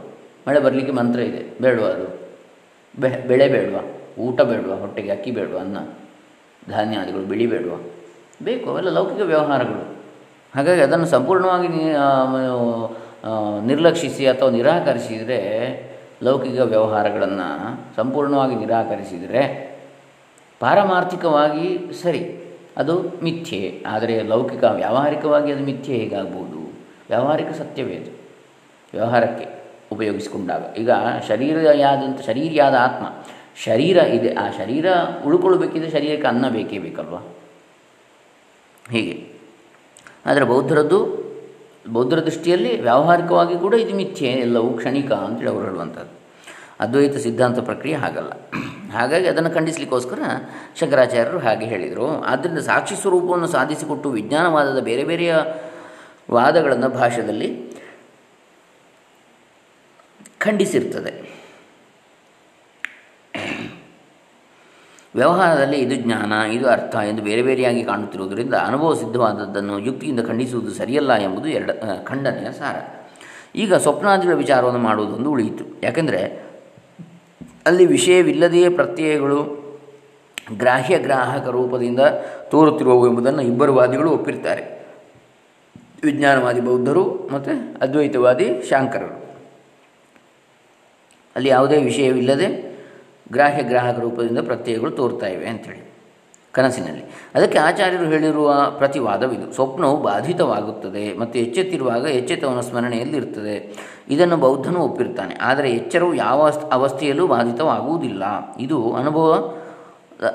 ಮಳೆ 0.48 0.60
ಬರಲಿಕ್ಕೆ 0.60 0.94
ಮಂತ್ರ 0.94 1.20
ಇದೆ, 1.20 1.42
ಬೇಡವಾ 1.62 1.90
ಅದು? 1.90 2.08
ಬೆಳೆ 3.28 3.48
ಬೇಡವಾ? 3.48 3.84
ಊಟ 4.24 4.42
ಬೇಡವಾ? 4.42 4.76
ಹೊಟ್ಟೆಗೆ 4.76 5.12
ಅಕ್ಕಿ 5.12 5.32
ಬೇಡವಾ? 5.32 5.62
ಅನ್ನ? 5.62 5.78
ಧಾನ್ಯಾದಿಗಳು, 6.70 7.24
ಬಿಳಿ 7.24 7.46
ಬೇಡವಾ? 7.48 7.78
ಬೇಕು, 8.44 8.70
ಅವೆಲ್ಲ 8.70 8.90
ಲೌಕಿಕ 8.90 9.22
ವ್ಯವಹಾರಗಳು. 9.26 9.84
ಹಾಗಾಗಿ 10.56 10.82
ಅದನ್ನು 10.82 11.06
ಸಂಪೂರ್ಣವಾಗಿ 11.06 11.68
ನಿರ್ಲಕ್ಷಿಸಿ 13.68 14.28
ಅಥವಾ 14.28 14.50
ನಿರಾಕರಿಸಿದರೆ 14.50 15.40
ಲೌಕಿಕ 16.24 16.60
ವ್ಯವಹಾರಗಳನ್ನು 16.60 17.50
ಸಂಪೂರ್ಣವಾಗಿ 17.96 18.56
ನಿರಾಕರಿಸಿದರೆ 18.56 19.42
ಪಾರಮಾರ್ಥಿಕವಾಗಿ 20.60 21.68
ಸರಿ. 22.04 22.22
ಅದು 22.78 23.24
ಮಿಥ್ಯೆ. 23.24 23.84
ಆದರೆ 23.88 24.24
ಲೌಕಿಕ, 24.24 24.64
ವ್ಯಾವಹಾರಿಕವಾಗಿ 24.64 25.52
ಅದು 25.52 25.64
ಮಿಥ್ಯೆ 25.64 25.96
ಹೇಗಾಗ್ಬೋದು? 25.98 26.58
ವ್ಯಾವಹಾರಿಕ 27.10 27.50
ಸತ್ಯವೇ 27.50 27.96
ಅದು. 27.96 28.12
ವ್ಯವಹಾರಕ್ಕೆ 28.94 29.58
ಉಪಯೋಗಿಸಿಕೊಂಡಾಗ. 29.92 30.62
ಈಗ 30.78 30.90
ಶರೀರಯಾದಂತ 31.28 32.22
ಶರೀರಿಯಾದ 32.22 32.76
ಆತ್ಮ, 32.76 33.06
ಶರೀರ 33.64 33.98
ಇದೆ. 33.98 34.34
ಆ 34.34 34.50
ಶರೀರ 34.50 34.86
ಉಳ್ಕೊಳ್ಬೇಕಿದ್ರೆ 35.26 35.92
ಶರೀರಕ್ಕೆ 35.92 36.28
ಅನ್ನ 36.28 36.50
ಬೇಕೇ 36.50 36.78
ಬೇಕಲ್ವಾ? 36.78 37.20
ಹೀಗೆ. 38.92 39.32
ಆದರೆ 40.26 40.46
ಬೌದ್ಧರದ್ದು, 40.46 41.28
ಬೌದ್ಧರ 41.94 42.20
ದೃಷ್ಟಿಯಲ್ಲಿ 42.20 42.82
ವ್ಯಾವಹಾರಿಕವಾಗಿ 42.82 43.60
ಕೂಡ 43.60 43.74
ಇದು 43.74 43.96
ಮಿಥ್ಯೆ, 43.96 44.30
ಎಲ್ಲವೂ 44.30 44.70
ಕ್ಷಣಿಕ 44.70 45.12
ಅಂತೇಳಿ 45.12 45.50
ಅವರು 45.50 45.66
ಹೇಳುವಂಥದ್ದು. 45.66 46.18
ಅದ್ವೈತ 46.80 47.16
ಸಿದ್ಧಾಂತ 47.16 47.60
ಪ್ರಕ್ರಿಯೆ 47.60 47.96
ಹಾಗಲ್ಲ. 47.96 48.32
ಹಾಗಾಗಿ 48.94 49.28
ಅದನ್ನು 49.28 49.52
ಖಂಡಿಸಲಿಕ್ಕೋಸ್ಕರ 49.52 50.20
ಶಂಕರಾಚಾರ್ಯರು 50.80 51.40
ಹಾಗೆ 51.40 51.66
ಹೇಳಿದರು. 51.66 52.22
ಆದ್ದರಿಂದ 52.22 52.58
ಸಾಕ್ಷಿ 52.58 52.96
ಸ್ವರೂಪವನ್ನು 52.96 53.48
ಸಾಧಿಸಿಕೊಟ್ಟು 53.48 54.10
ವಿಜ್ಞಾನವಾದದ 54.10 54.80
ಬೇರೆ 54.80 55.04
ಬೇರೆಯ 55.04 55.36
ವಾದಗಳನ್ನು 56.32 56.90
ಭಾಷೆಯಲ್ಲಿ 56.90 57.74
ಖಂಡಿಸಿರ್ತದೆ. 60.38 61.38
ವ್ಯವಹಾರದಲ್ಲಿ 65.16 65.78
ಇದು 65.78 65.96
ಜ್ಞಾನ, 65.96 66.34
ಇದು 66.34 66.70
ಅರ್ಥ 66.70 66.96
ಎಂದು 66.96 67.22
ಬೇರೆ 67.22 67.42
ಬೇರೆಯಾಗಿ 67.42 67.84
ಕಾಣುತ್ತಿರುವುದರಿಂದ 67.84 68.54
ಅನುಭವ 68.54 68.94
ಸಿದ್ಧವಾದದ್ದನ್ನು 68.94 69.80
ಯುಕ್ತಿಯಿಂದ 69.80 70.20
ಖಂಡಿಸುವುದು 70.28 70.72
ಸರಿಯಲ್ಲ 70.72 71.14
ಎಂಬುದು 71.14 71.48
ಎರಡು 71.48 72.06
ಖಂಡನೆಯ 72.06 72.52
ಸಾರ. 72.52 72.76
ಈಗ 73.56 73.74
ಸ್ವಪ್ನಾದಿಗಳ 73.74 74.34
ವಿಚಾರವನ್ನು 74.34 74.80
ಮಾಡುವುದೊಂದು 74.80 75.32
ಉಳಿಯಿತು. 75.32 75.66
ಯಾಕೆಂದರೆ 75.84 76.47
ಅಲ್ಲಿ 77.68 77.86
ವಿಷಯವಿಲ್ಲದೆಯೇ 77.86 78.70
ಪ್ರತ್ಯಯಗಳು 78.70 79.68
ಗ್ರಾಹ್ಯ 80.58 81.00
ಗ್ರಾಹಕ 81.00 81.48
ರೂಪದಿಂದ 81.48 82.00
ತೋರುತ್ತಿರುವವು 82.52 83.08
ಎಂಬುದನ್ನು 83.08 83.42
ಇಬ್ಬರು 83.42 83.74
ವಾದಿಗಳು 83.74 84.12
ಒಪ್ಪಿರ್ತಾರೆ 84.12 84.64
ವಿಜ್ಞಾನವಾದಿ 86.04 86.62
ಬೌದ್ಧರು 86.62 87.04
ಮತ್ತು 87.32 87.80
ಅದ್ವೈತವಾದಿ 87.82 88.64
ಶಾಂಕರರು. 88.70 89.28
ಅಲ್ಲಿ 91.36 91.50
ಯಾವುದೇ 91.50 91.82
ವಿಷಯವಿಲ್ಲದೆ 91.82 92.48
ಗ್ರಾಹ್ಯ 93.32 93.64
ಗ್ರಾಹಕ 93.64 94.00
ರೂಪದಿಂದ 94.00 94.40
ಪ್ರತ್ಯಯಗಳು 94.40 94.92
ತೋರ್ತಾ 94.92 95.28
ಇವೆ 95.28 95.48
ಅಂಥೇಳಿ 95.48 95.87
ಕನಸಿನಲ್ಲಿ. 96.58 97.04
ಅದಕ್ಕೆ 97.36 97.60
ಆಚಾರ್ಯರು 97.60 98.06
ಹೇಳಿರುವ 98.06 98.72
ಪ್ರತಿವಾದವಿದು. 98.78 99.54
ಸ್ವಪ್ನವು 99.54 100.04
ಬಾಧಿತವಾಗುತ್ತದೆ 100.04 101.18
ಮತ್ತು 101.18 101.40
ಎಚ್ಚೆತ್ತಿರುವಾಗ 101.40 102.04
ಎಚ್ಚೆತ್ತವನ 102.04 102.60
ಸ್ಮರಣೆಯಲ್ಲಿರ್ತದೆ 102.60 103.56
ಇದನ್ನು 104.10 104.38
ಬೌದ್ಧನು 104.38 104.80
ಒಪ್ಪಿರ್ತಾನೆ 104.80 105.36
ಆದರೆ 105.42 105.72
ಎಚ್ಚರವು 105.72 106.14
ಯಾವ 106.14 106.50
ಅವಸ್ಥೆಯಲ್ಲೂ 106.72 107.28
ಬಾಧಿತವಾಗುವುದಿಲ್ಲ. 107.28 108.24
ಇದು 108.60 108.94
ಅನುಭವ 108.94 109.54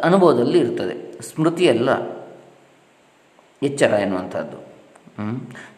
ಅನುಭವದಲ್ಲಿ 0.02 0.58
ಇರ್ತದೆ 0.58 1.20
ಸ್ಮೃತಿಯಲ್ಲ 1.22 1.90
ಎಚ್ಚರ 3.62 3.92
ಎನ್ನುವಂಥದ್ದು. 4.02 4.71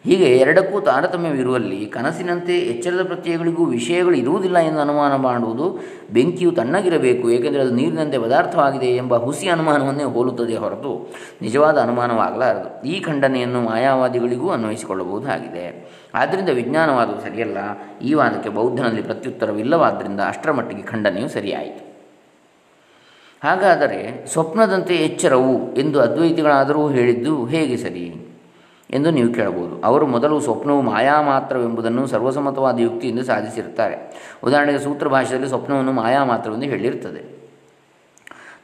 ಹೀಗೆ 0.03 0.37
ಎರಡಕ್ಕೂ 0.37 0.81
ತಾರತಮ್ಯವಿರುವಲ್ಲಿ 0.81 1.85
ಕನಸಿನಂತೆ 1.85 2.57
ಎಚ್ಚರದ 2.57 3.05
ಪ್ರತ್ಯಯಗಳಿಗೂ 3.05 3.65
ವಿಷಯಗಳು 3.65 4.15
ಇರುವುದಿಲ್ಲ 4.15 4.57
ಎಂದು 4.57 4.79
ಅನುಮಾನ 4.79 5.15
ಮಾಡುವುದು 5.15 5.79
ಬೆಂಕಿಯು 6.13 6.51
ತಣ್ಣಗಿರಬೇಕು, 6.51 7.29
ಏಕೆಂದರೆ 7.29 7.61
ಅದು 7.61 7.71
ನೀರಿನಂತೆ 7.71 8.17
ಪದಾರ್ಥವಾಗಿದೆ 8.17 8.95
ಎಂಬ 8.95 9.15
ಹುಸಿ 9.15 9.47
ಅನುಮಾನವನ್ನೇ 9.47 10.03
ಹೋಲುತ್ತದೆ 10.03 10.55
ಹೊರತು 10.55 11.13
ನಿಜವಾದ 11.41 11.77
ಅನುಮಾನವಾಗಲಾರದು. 11.77 12.87
ಈ 12.87 12.99
ಖಂಡನೆಯನ್ನು 12.99 13.61
ಮಾಯಾವಾದಿಗಳಿಗೂ 13.61 14.49
ಅನ್ವಯಿಸಿಕೊಳ್ಳಬಹುದಾಗಿದೆ. 14.49 15.95
ಆದ್ದರಿಂದ 16.13 16.49
ವಿಜ್ಞಾನವಾದವು 16.49 17.21
ಸರಿಯಲ್ಲ. 17.21 17.57
ಈ 18.01 18.13
ವಾದಕ್ಕೆ 18.13 18.49
ಬೌದ್ಧನಲ್ಲಿ 18.49 19.01
ಪ್ರತ್ಯುತ್ತರವಿಲ್ಲವಾದ್ದರಿಂದ 19.01 20.19
ಅಷ್ಟರ 20.27 20.51
ಮಟ್ಟಿಗೆ 20.51 20.81
ಖಂಡನೆಯು 20.81 21.27
ಸರಿಯಾಯಿತು. 21.27 21.95
ಹಾಗಾದರೆ 23.43 24.27
ಸ್ವಪ್ನದಂತೆ 24.27 24.95
ಎಚ್ಚರವು 24.95 25.75
ಎಂದು 25.75 25.99
ಅದ್ವೈತಿಗಳಾದರೂ 25.99 26.89
ಹೇಳಿದ್ದು 26.89 27.45
ಹೇಗೆ 27.45 27.77
ಸರಿ? 27.77 28.34
ಎಂದು 28.89 29.11
ನೀವು 29.11 29.33
ಕೇಳಬಹುದು. 29.33 29.81
ಅವರು 29.81 30.07
ಮೊದಲು 30.07 30.39
ಸ್ವಪ್ನವು 30.39 30.81
ಮಾಯಾ 30.81 31.21
ಮಾತ್ರವೆಂಬುದನ್ನು 31.21 32.07
ಸರ್ವಸಮ್ಮತವಾದ 32.07 32.79
ಯುಕ್ತಿಯಿಂದ 32.79 33.19
ಸಾಧಿಸಿರುತ್ತಾರೆ. 33.19 33.95
ಉದಾಹರಣೆಗೆ 34.43 34.79
ಸೂತ್ರ 34.79 35.07
ಭಾಷೆಯಲ್ಲಿ 35.07 35.49
ಸ್ವಪ್ನವನ್ನು 35.49 35.91
ಮಾಯಾ 35.91 36.23
ಮಾತ್ರವೆಂದು 36.23 36.65
ಹೇಳಿರ್ತದೆ 36.65 37.34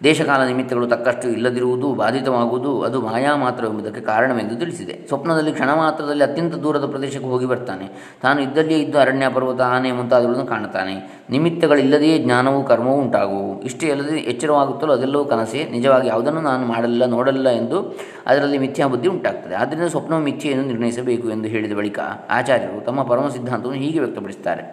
ದೇಶಕಾಲ 0.03 0.41
ನಿಮಿತ್ತಗಳು 0.43 0.88
ತಕ್ಕಷ್ಟು 0.88 1.27
ಇಲ್ಲದಿರುವುದು 1.29 1.93
ಬಾಧಿತವಾಗುವುದು 1.93 2.81
ಅದು 2.81 3.01
ಮಾಯಾ 3.01 3.36
ಮಾತ್ರವೆಂಬುದಕ್ಕೆ 3.36 4.01
ಕಾರಣವೆಂದು 4.01 4.55
ತಿಳಿಸಿದೆ. 4.55 4.93
ಸ್ವಪ್ನದಲ್ಲಿ 5.08 5.51
ಕ್ಷಣ 5.51 5.74
ಮಾತ್ರದಲ್ಲಿ 5.74 6.24
ಅತ್ಯಂತ 6.24 6.55
ದೂರದ 6.55 6.86
ಪ್ರದೇಶಕ್ಕೆ 6.86 7.29
ಹೋಗಿ 7.29 7.46
ಬರ್ತಾನೆ. 7.46 7.88
ತಾನು 8.22 8.41
ಇದ್ದಲ್ಲಿಯೇ 8.41 8.79
ಇದ್ದು 8.79 9.00
ಅರಣ್ಯ 9.00 9.29
ಪರ್ವತ, 9.29 9.62
ಆನೆ 9.62 9.91
ಮುಂತಾದವುಗಳನ್ನು 9.91 10.46
ಕಾಣುತ್ತಾನೆ. 10.46 11.25
ನಿಮಿತ್ತಗಳಿಲ್ಲದೆಯೇ 11.29 12.17
ಜ್ಞಾನವೂ 12.17 12.63
ಕರ್ಮವೂ 12.63 12.96
ಉಂಟಾಗುವು 12.96 13.62
ಇಷ್ಟೇ 13.62 13.91
ಅಲ್ಲದೆ 13.91 14.17
ಎಚ್ಚರವಾಗುತ್ತಲೋ 14.17 14.93
ಅದೆಲ್ಲವೂ 14.93 15.25
ಕನಸೇ. 15.25 15.63
ನಿಜವಾಗಿ 15.72 16.08
ಯಾವುದನ್ನು 16.08 16.41
ನಾನು 16.41 16.65
ಮಾಡಲಿಲ್ಲ, 16.65 17.05
ನೋಡಲಿಲ್ಲ 17.05 17.50
ಎಂದು 17.50 17.79
ಅದರಲ್ಲಿ 18.27 18.58
ಮಿಥ್ಯಾ 18.58 18.88
ಬುದ್ಧಿ 18.88 19.10
ಉಂಟಾಗ್ತದೆ. 19.10 19.55
ಆದ್ದರಿಂದ 19.55 19.88
ಸ್ವಪ್ನವು 19.88 20.22
ಮಿಥ್ಯೆಯನ್ನು 20.22 20.65
ನಿರ್ಣಯಿಸಬೇಕು 20.65 21.29
ಎಂದು 21.29 21.48
ಹೇಳಿದ 21.48 21.77
ಬಳಿಕ 21.77 22.00
ಆಚಾರ್ಯರು 22.29 22.86
ತಮ್ಮ 22.86 23.03
ಪರಮ 23.03 23.27
ಸಿದ್ಧಾಂತವನ್ನು 23.27 23.81
ಹೀಗೆ 23.81 24.00
ವ್ಯಕ್ತಪಡಿಸುತ್ತಾರೆ. 24.00 24.63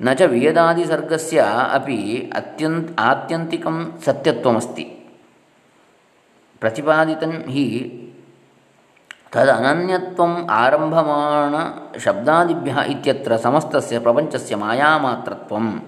ನ 0.00 0.12
ಚ 0.12 0.22
ವೇದಾದಿಸರ್ಗಸ್ಯ 0.22 1.44
ಅಪಿ 1.72 2.32
ಅತ್ಯಂತ 2.36 3.00
ಆತ್ಯಂತಿಕಂ 3.00 4.00
ಸತ್ಯತ್ವಮಸ್ತಿ. 4.04 4.84
ಪ್ರತಿಪಾದಿತಂ 6.60 7.30
ಹಿ 7.30 7.64
ತದನನ್ಯತ್ವಂ 9.32 10.48
ಆರಂಭಮಾಣ 10.50 11.54
ಶಬ್ದಾದಿಭ್ಯ 11.98 12.76
ಇತ್ಯತ್ರ 12.88 13.36
ಸಮಸ್ತಸ್ಯ 13.36 13.98
ಪ್ರಪಂಚಸ್ಯ 13.98 14.56
ಮಾಯಾಮಾತ್ರತ್ವಂ. 14.56 15.80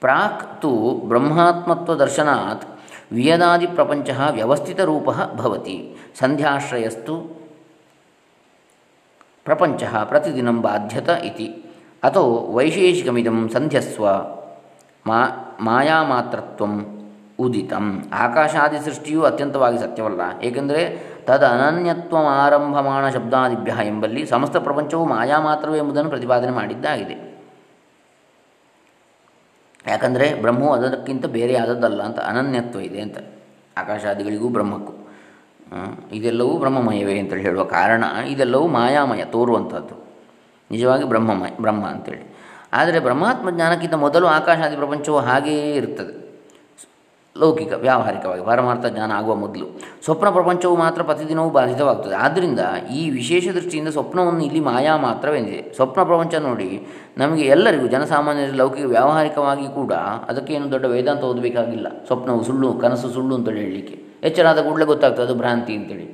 ಪ್ರಾಕ್ 0.00 0.62
ತು 0.62 1.02
ಬ್ರಹ್ಮಾತ್ಮತ್ವದರ್ಶನಾತ್ 1.04 2.64
ವಿಯದಾದಿಪ್ರಪಂಚ 3.12 4.10
ವ್ಯವಸ್ಥಿತರೂಪ 4.30 5.10
ಭವತಿ. 5.10 5.96
ಸಂಧ್ಯಾಶ್ರಯಸ್ತು 6.18 7.39
ಪ್ರಪಂಚ 9.44 9.82
ಪ್ರತಿದಿನ 10.04 10.50
ಬಾಧ್ಯತ 10.50 11.08
ಇತಿ. 11.08 11.44
ಅಥೋ 12.02 12.52
ವೈಶೇಷಿಕಮಿದಂ 12.52 13.48
ಸಂಧ್ಯಸ್ವ 13.48 14.08
ಮಾ, 15.06 15.24
ಮಾಯಾಮಾತ್ರತ್ವ 15.60 16.64
ಉದಿತಂ. 17.38 18.04
ಆಕಾಶಾದಿ 18.12 18.84
ಸೃಷ್ಟಿಯು 18.84 19.22
ಅತ್ಯಂತವಾಗಿ 19.22 19.78
ಸತ್ಯವಲ್ಲ. 19.78 20.20
ಏಕೆಂದರೆ 20.42 21.10
ತದ 21.24 21.44
ಅನನ್ಯತ್ವ 21.44 22.16
ಆರಂಭಮಾಣ 22.28 23.08
ಶಬ್ದಾದಿಭ್ಯ 23.08 23.72
ಎಂಬಲ್ಲಿ 23.84 24.26
ಸಮಸ್ತ 24.26 24.56
ಪ್ರಪಂಚವು 24.56 25.04
ಮಾಯಾ 25.04 25.40
ಮಾತ್ರವೇ 25.40 25.78
ಎಂಬುದನ್ನು 25.78 26.10
ಪ್ರತಿಪಾದನೆ 26.10 26.50
ಮಾಡಿದ್ದಾಗಿದೆ. 26.50 27.30
ಯಾಕಂದರೆ 29.86 30.34
ಬ್ರಹ್ಮವು 30.34 30.72
ಅದಕ್ಕಿಂತ 30.72 31.26
ಬೇರೆ 31.26 31.46
ಬೇರೆಯಾದದ್ದಲ್ಲ 31.46 32.02
ಅಂತ 32.02 32.20
ಅನನ್ಯತ್ವ 32.20 32.80
ಇದೆ 32.80 33.00
ಅಂತ. 33.00 33.18
ಆಕಾಶಾದಿಗಳಿಗೂ 33.76 34.48
ಬ್ರಹ್ಮಕ್ಕೂ. 34.48 34.99
ಇದೆಲ್ಲವೂ 36.12 36.58
ಬ್ರಹ್ಮಮಯವೇ 36.58 37.18
ಅಂತೇಳಿ 37.18 37.42
ಹೇಳುವ 37.42 37.64
ಕಾರಣ 37.64 38.04
ಇದೆಲ್ಲವೂ 38.28 38.66
ಮಾಯಾಮಯ, 38.66 39.24
ತೋರುವಂಥದ್ದು. 39.24 40.10
ನಿಜವಾಗಿ 40.70 41.04
ಬ್ರಹ್ಮಮಯ, 41.04 41.50
ಬ್ರಹ್ಮ 41.60 41.86
ಅಂತೇಳಿ. 41.86 42.36
ಆದರೆ 42.72 43.00
ಬ್ರಹ್ಮಾತ್ಮ 43.00 43.50
ಜ್ಞಾನಕ್ಕಿಂತ 43.50 43.94
ಮೊದಲು 43.94 44.26
ಆಕಾಶಾದಿ 44.26 44.76
ಪ್ರಪಂಚವು 44.76 45.18
ಹಾಗೆಯೇ 45.18 45.74
ಇರ್ತದೆ. 45.74 46.20
ಲೌಕಿಕ, 47.38 47.72
ವ್ಯಾವಹಾರಿಕವಾಗಿ, 47.72 48.44
ಪರಮಾರ್ಥ 48.44 48.86
ಜ್ಞಾನ 48.86 49.12
ಆಗುವ 49.12 49.34
ಮೊದಲು. 49.34 49.80
ಸ್ವಪ್ನ 50.04 50.28
ಪ್ರಪಂಚವು 50.28 50.76
ಮಾತ್ರ 50.76 51.02
ಪ್ರತಿದಿನವೂ 51.02 51.50
ಬಾಧಿತವಾಗ್ತದೆ. 51.50 52.14
ಆದ್ದರಿಂದ 52.14 52.60
ಈ 52.94 53.10
ವಿಶೇಷ 53.10 53.48
ದೃಷ್ಟಿಯಿಂದ 53.48 53.88
ಸ್ವಪ್ನವನ್ನು 53.88 54.44
ಇಲ್ಲಿ 54.44 54.60
ಮಾಯಾ 54.60 54.96
ಮಾತ್ರವೆಂದಿದೆ. 54.96 55.72
ಸ್ವಪ್ನ 55.72 56.02
ಪ್ರಪಂಚ 56.02 56.34
ನೋಡಿ 56.34 56.86
ನಮಗೆ 57.18 57.44
ಎಲ್ಲರಿಗೂ 57.44 57.86
ಜನಸಾಮಾನ್ಯರ 57.86 58.50
ಲೌಕಿಕ, 58.54 58.84
ವ್ಯಾವಹಾರಿಕವಾಗಿ 58.84 59.74
ಕೂಡ 59.74 59.92
ಅದಕ್ಕೇನು 59.92 60.70
ದೊಡ್ಡ 60.70 60.84
ವೇದಾಂತ 60.84 61.20
ಓದಬೇಕಾಗಿಲ್ಲ. 61.20 61.86
ಸ್ವಪ್ನವು 62.06 62.44
ಸುಳ್ಳು, 62.44 62.72
ಕನಸು 62.72 63.08
ಸುಳ್ಳು 63.08 63.34
ಅಂತ 63.34 63.48
ಹೇಳಲಿಕ್ಕೆ. 63.48 64.09
ಎಚ್ಚರಾದ 64.22 64.58
ಕೂಡಲೇ 64.66 64.84
ಗೊತ್ತಾಗ್ತದೆ, 64.84 65.22
ಅದು 65.22 65.34
ಭ್ರಾಂತಿ 65.34 65.76
ಅಂತೇಳಿ. 65.76 66.06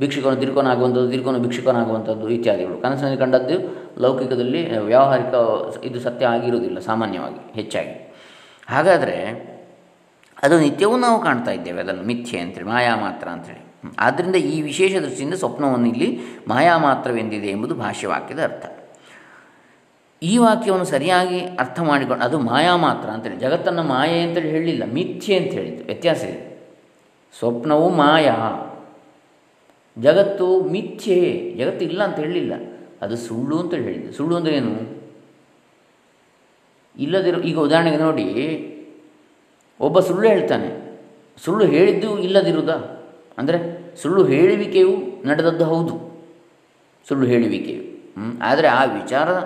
ಭಿಕ್ಷುಕನು 0.00 0.36
ತಿರ್ಕೊನಾಗುವಂಥದ್ದು, 0.36 1.10
ತಿರ್ಕೊನು 1.10 1.38
ಭಿಕ್ಷುಕನಾಗುವಂಥದ್ದು 1.38 2.28
ಇತ್ಯಾದಿಗಳು. 2.28 2.78
ಕನಸಿನಲ್ಲಿ 2.78 3.18
ಕಂಡದ್ದು 3.18 3.56
ಲೌಕಿಕದಲ್ಲಿ 4.02 4.78
ವ್ಯಾವಹಾರಿಕ 4.80 5.34
ಇದು 5.84 6.00
ಸತ್ಯ 6.00 6.26
ಆಗಿರುವುದಿಲ್ಲ, 6.26 6.78
ಸಾಮಾನ್ಯವಾಗಿ, 6.78 7.52
ಹೆಚ್ಚಾಗಿ. 7.54 7.94
ಹಾಗಾದರೆ 8.68 9.18
ಅದು 10.42 10.60
ನಿತ್ಯವೂ 10.60 10.96
ನಾವು 10.96 11.22
ಕಾಣ್ತಾ 11.22 11.50
ಇದ್ದೇವೆ, 11.50 11.80
ಅದನ್ನು 11.80 12.02
ಮಿಥ್ಯೆ 12.02 12.38
ಅಂತೇಳಿ, 12.40 12.66
ಮಾಯಾ 12.66 12.96
ಮಾತ್ರ 12.96 13.28
ಅಂತೇಳಿ. 13.28 13.62
ಆದ್ದರಿಂದ 13.98 14.34
ಈ 14.34 14.62
ವಿಶೇಷ 14.62 14.92
ದೃಷ್ಟಿಯಿಂದ 14.96 15.34
ಸ್ವಪ್ನವನ್ನು 15.34 15.86
ಇಲ್ಲಿ 15.86 16.08
ಮಾಯಾ 16.48 16.78
ಮಾತ್ರವೆಂದಿದೆ 16.78 17.46
ಎಂಬುದು 17.46 17.74
ಭಾಷ್ಯವಾಕ್ಯದ 17.74 18.42
ಅರ್ಥ. 18.42 18.66
ಈ 20.22 20.38
ವಾಕ್ಯವನ್ನು 20.38 20.84
ಸರಿಯಾಗಿ 20.84 21.40
ಅರ್ಥ 21.40 21.80
ಮಾಡಿಕೊಂಡು, 21.80 22.24
ಅದು 22.24 22.38
ಮಾಯಾ 22.38 22.76
ಮಾತ್ರ 22.76 23.08
ಅಂತೇಳಿ, 23.10 23.36
ಜಗತ್ತನ್ನು 23.36 23.82
ಮಾಯೆ 23.82 24.18
ಅಂತೇಳಿ 24.20 24.50
ಹೇಳಲಿಲ್ಲ 24.50 24.84
ಮಿಥ್ಯೆ 24.92 25.36
ಅಂತ 25.36 25.52
ಹೇಳಿದ್ದು, 25.52 25.84
ವ್ಯತ್ಯಾಸ 25.84 26.22
ಇದೆ. 26.24 26.55
ಸ್ವಪ್ನವು 27.38 27.88
ಮಾಯಾ. 27.88 28.62
ಜಗತ್ತು 29.98 30.60
ಮಿಥ್ಯೆ. 30.64 31.54
ಜಗತ್ತು 31.58 31.84
ಇಲ್ಲ 31.84 32.04
ಅಂತ 32.04 32.16
ಹೇಳಲಿಲ್ಲ. 32.16 32.52
ಅದು 33.02 33.16
ಸುಳ್ಳು 33.16 33.58
ಅಂತ 33.58 33.74
ಹೇಳಿದ್ದು. 33.74 34.12
ಸುಳ್ಳು 34.12 34.36
ಅಂದರೆ 34.36 34.56
ಏನು? 34.56 34.96
ಇಲ್ಲದಿರೋ 36.98 37.40
ಈಗ 37.40 37.58
ಉದಾಹರಣೆಗೆ 37.58 37.96
ನೋಡಿ, 37.96 38.26
ಒಬ್ಬ 39.80 40.00
ಸುಳ್ಳು 40.00 40.28
ಹೇಳ್ತಾನೆ. 40.28 41.00
ಸುಳ್ಳು 41.44 41.64
ಹೇಳಿದ್ದು 41.64 42.18
ಇಲ್ಲದಿರುವುದಾ? 42.18 43.06
ಅಂದರೆ 43.38 43.58
ಸುಳ್ಳು 43.96 44.24
ಹೇಳುವಿಕೆಯು 44.24 44.96
ನಡೆದದ್ದು 45.24 45.64
ಹೌದು. 45.64 46.24
ಸುಳ್ಳು 47.08 47.26
ಹೇಳುವಿಕೆಯು. 47.26 47.96
ಆದರೆ 48.42 48.68
ಆ 48.68 48.84
ವಿಚಾರ 48.84 49.40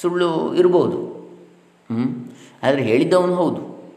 ಸುಳ್ಳು 0.00 0.54
ಇರ್ಬೋದು. 0.54 0.96
ಹ್ಞೂ 1.92 2.32
ಆದರೆ 2.62 2.82
ಹೇಳಿದ್ದವನು 2.82 3.34
ಹೌದು. 3.34 3.92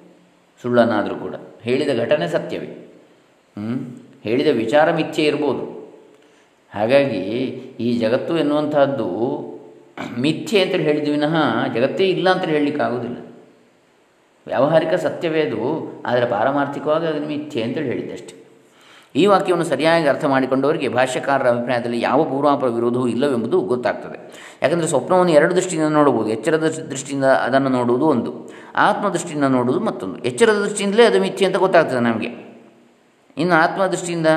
ಸುಳ್ಳನ್ನಾದರೂ 0.62 1.16
ಕೂಡ. 1.16 1.36
ಹೇಳಿದ 1.62 2.00
ಘಟನೆ 2.00 2.28
ಸತ್ಯವೇ. 2.28 2.83
ಹೇಳಿದ 4.26 4.50
ವಿಚಾರ 4.64 4.88
ಮಿಥ್ಯೆ 5.00 5.24
ಇರ್ಬೋದು. 5.26 5.64
ಹಾಗಾಗಿ 6.74 7.24
ಈ 7.80 7.90
ಜಗತ್ತು 7.98 8.34
ಎನ್ನುವಂತಹದ್ದು 8.38 9.10
ಮಿಥ್ಯೆ 10.20 10.60
ಅಂತ 10.62 10.76
ಹೇಳಿದ್ವಿ 10.88 11.12
ವಿನಃ 11.12 11.36
ಜಗತ್ತೇ 11.76 12.06
ಇಲ್ಲ 12.16 12.28
ಅಂತ 12.30 12.46
ಹೇಳಲಿಕ್ಕಾಗೋದಿಲ್ಲ 12.54 13.18
ವ್ಯಾವಹಾರಿಕ 14.48 14.94
ಸತ್ಯವೇ 15.04 15.42
ಅದು, 15.42 15.60
ಆದರೆ 16.06 16.26
ಪಾರಮಾರ್ಥಿಕವಾಗಿ 16.26 17.06
ಅದನ್ನು 17.08 17.28
ಮಿಥ್ಯೆ 17.28 17.62
ಅಂತೇಳಿ 17.64 17.88
ಹೇಳಿದ್ದಷ್ಟೆ 17.88 18.34
ಈ 19.16 19.26
ವಾಕ್ಯವನ್ನು 19.26 19.66
ಸರಿಯಾಗಿ 19.66 20.08
ಅರ್ಥ 20.08 20.26
ಮಾಡಿಕೊಂಡವರಿಗೆ 20.26 20.88
ಭಾಷ್ಯಕಾರರ 20.90 21.48
ಅಭಿಪ್ರಾಯದಲ್ಲಿ 21.50 22.00
ಯಾವ 22.02 22.24
ಪೂರ್ವಾಪರ 22.24 22.68
ವಿರೋಧವೂ 22.68 23.08
ಇಲ್ಲವೆಂಬುದು 23.08 23.58
ಗೊತ್ತಾಗ್ತದೆ. 23.62 24.18
ಯಾಕಂದರೆ 24.62 24.88
ಸ್ವಪ್ನವನ್ನು 24.88 25.32
ಎರಡು 25.32 25.54
ದೃಷ್ಟಿಯಿಂದ 25.56 25.90
ನೋಡಬಹುದು, 25.90 26.30
ಎಚ್ಚರದ 26.30 26.68
ದೃಷ್ಟಿಯಿಂದ 26.90 27.26
ಅದನ್ನು 27.26 27.70
ನೋಡುವುದು 27.70 28.08
ಒಂದು, 28.08 28.32
ಆತ್ಮದೃಷ್ಟಿಯಿಂದ 28.76 29.48
ನೋಡುವುದು 29.58 29.80
ಮತ್ತೊಂದು. 29.80 30.18
ಎಚ್ಚರದ 30.30 30.58
ದೃಷ್ಟಿಯಿಂದಲೇ 30.66 31.06
ಅದು 31.06 31.22
ಮಿಥ್ಯೆ 31.22 31.46
ಅಂತ 31.46 31.58
ಗೊತ್ತಾಗ್ತದೆ 31.58 32.00
ನಮಗೆ. 32.00 32.32
ಇನ್ನು 33.38 33.56
ಆತ್ಮದೃಷ್ಟಿಯಿಂದ 33.56 34.28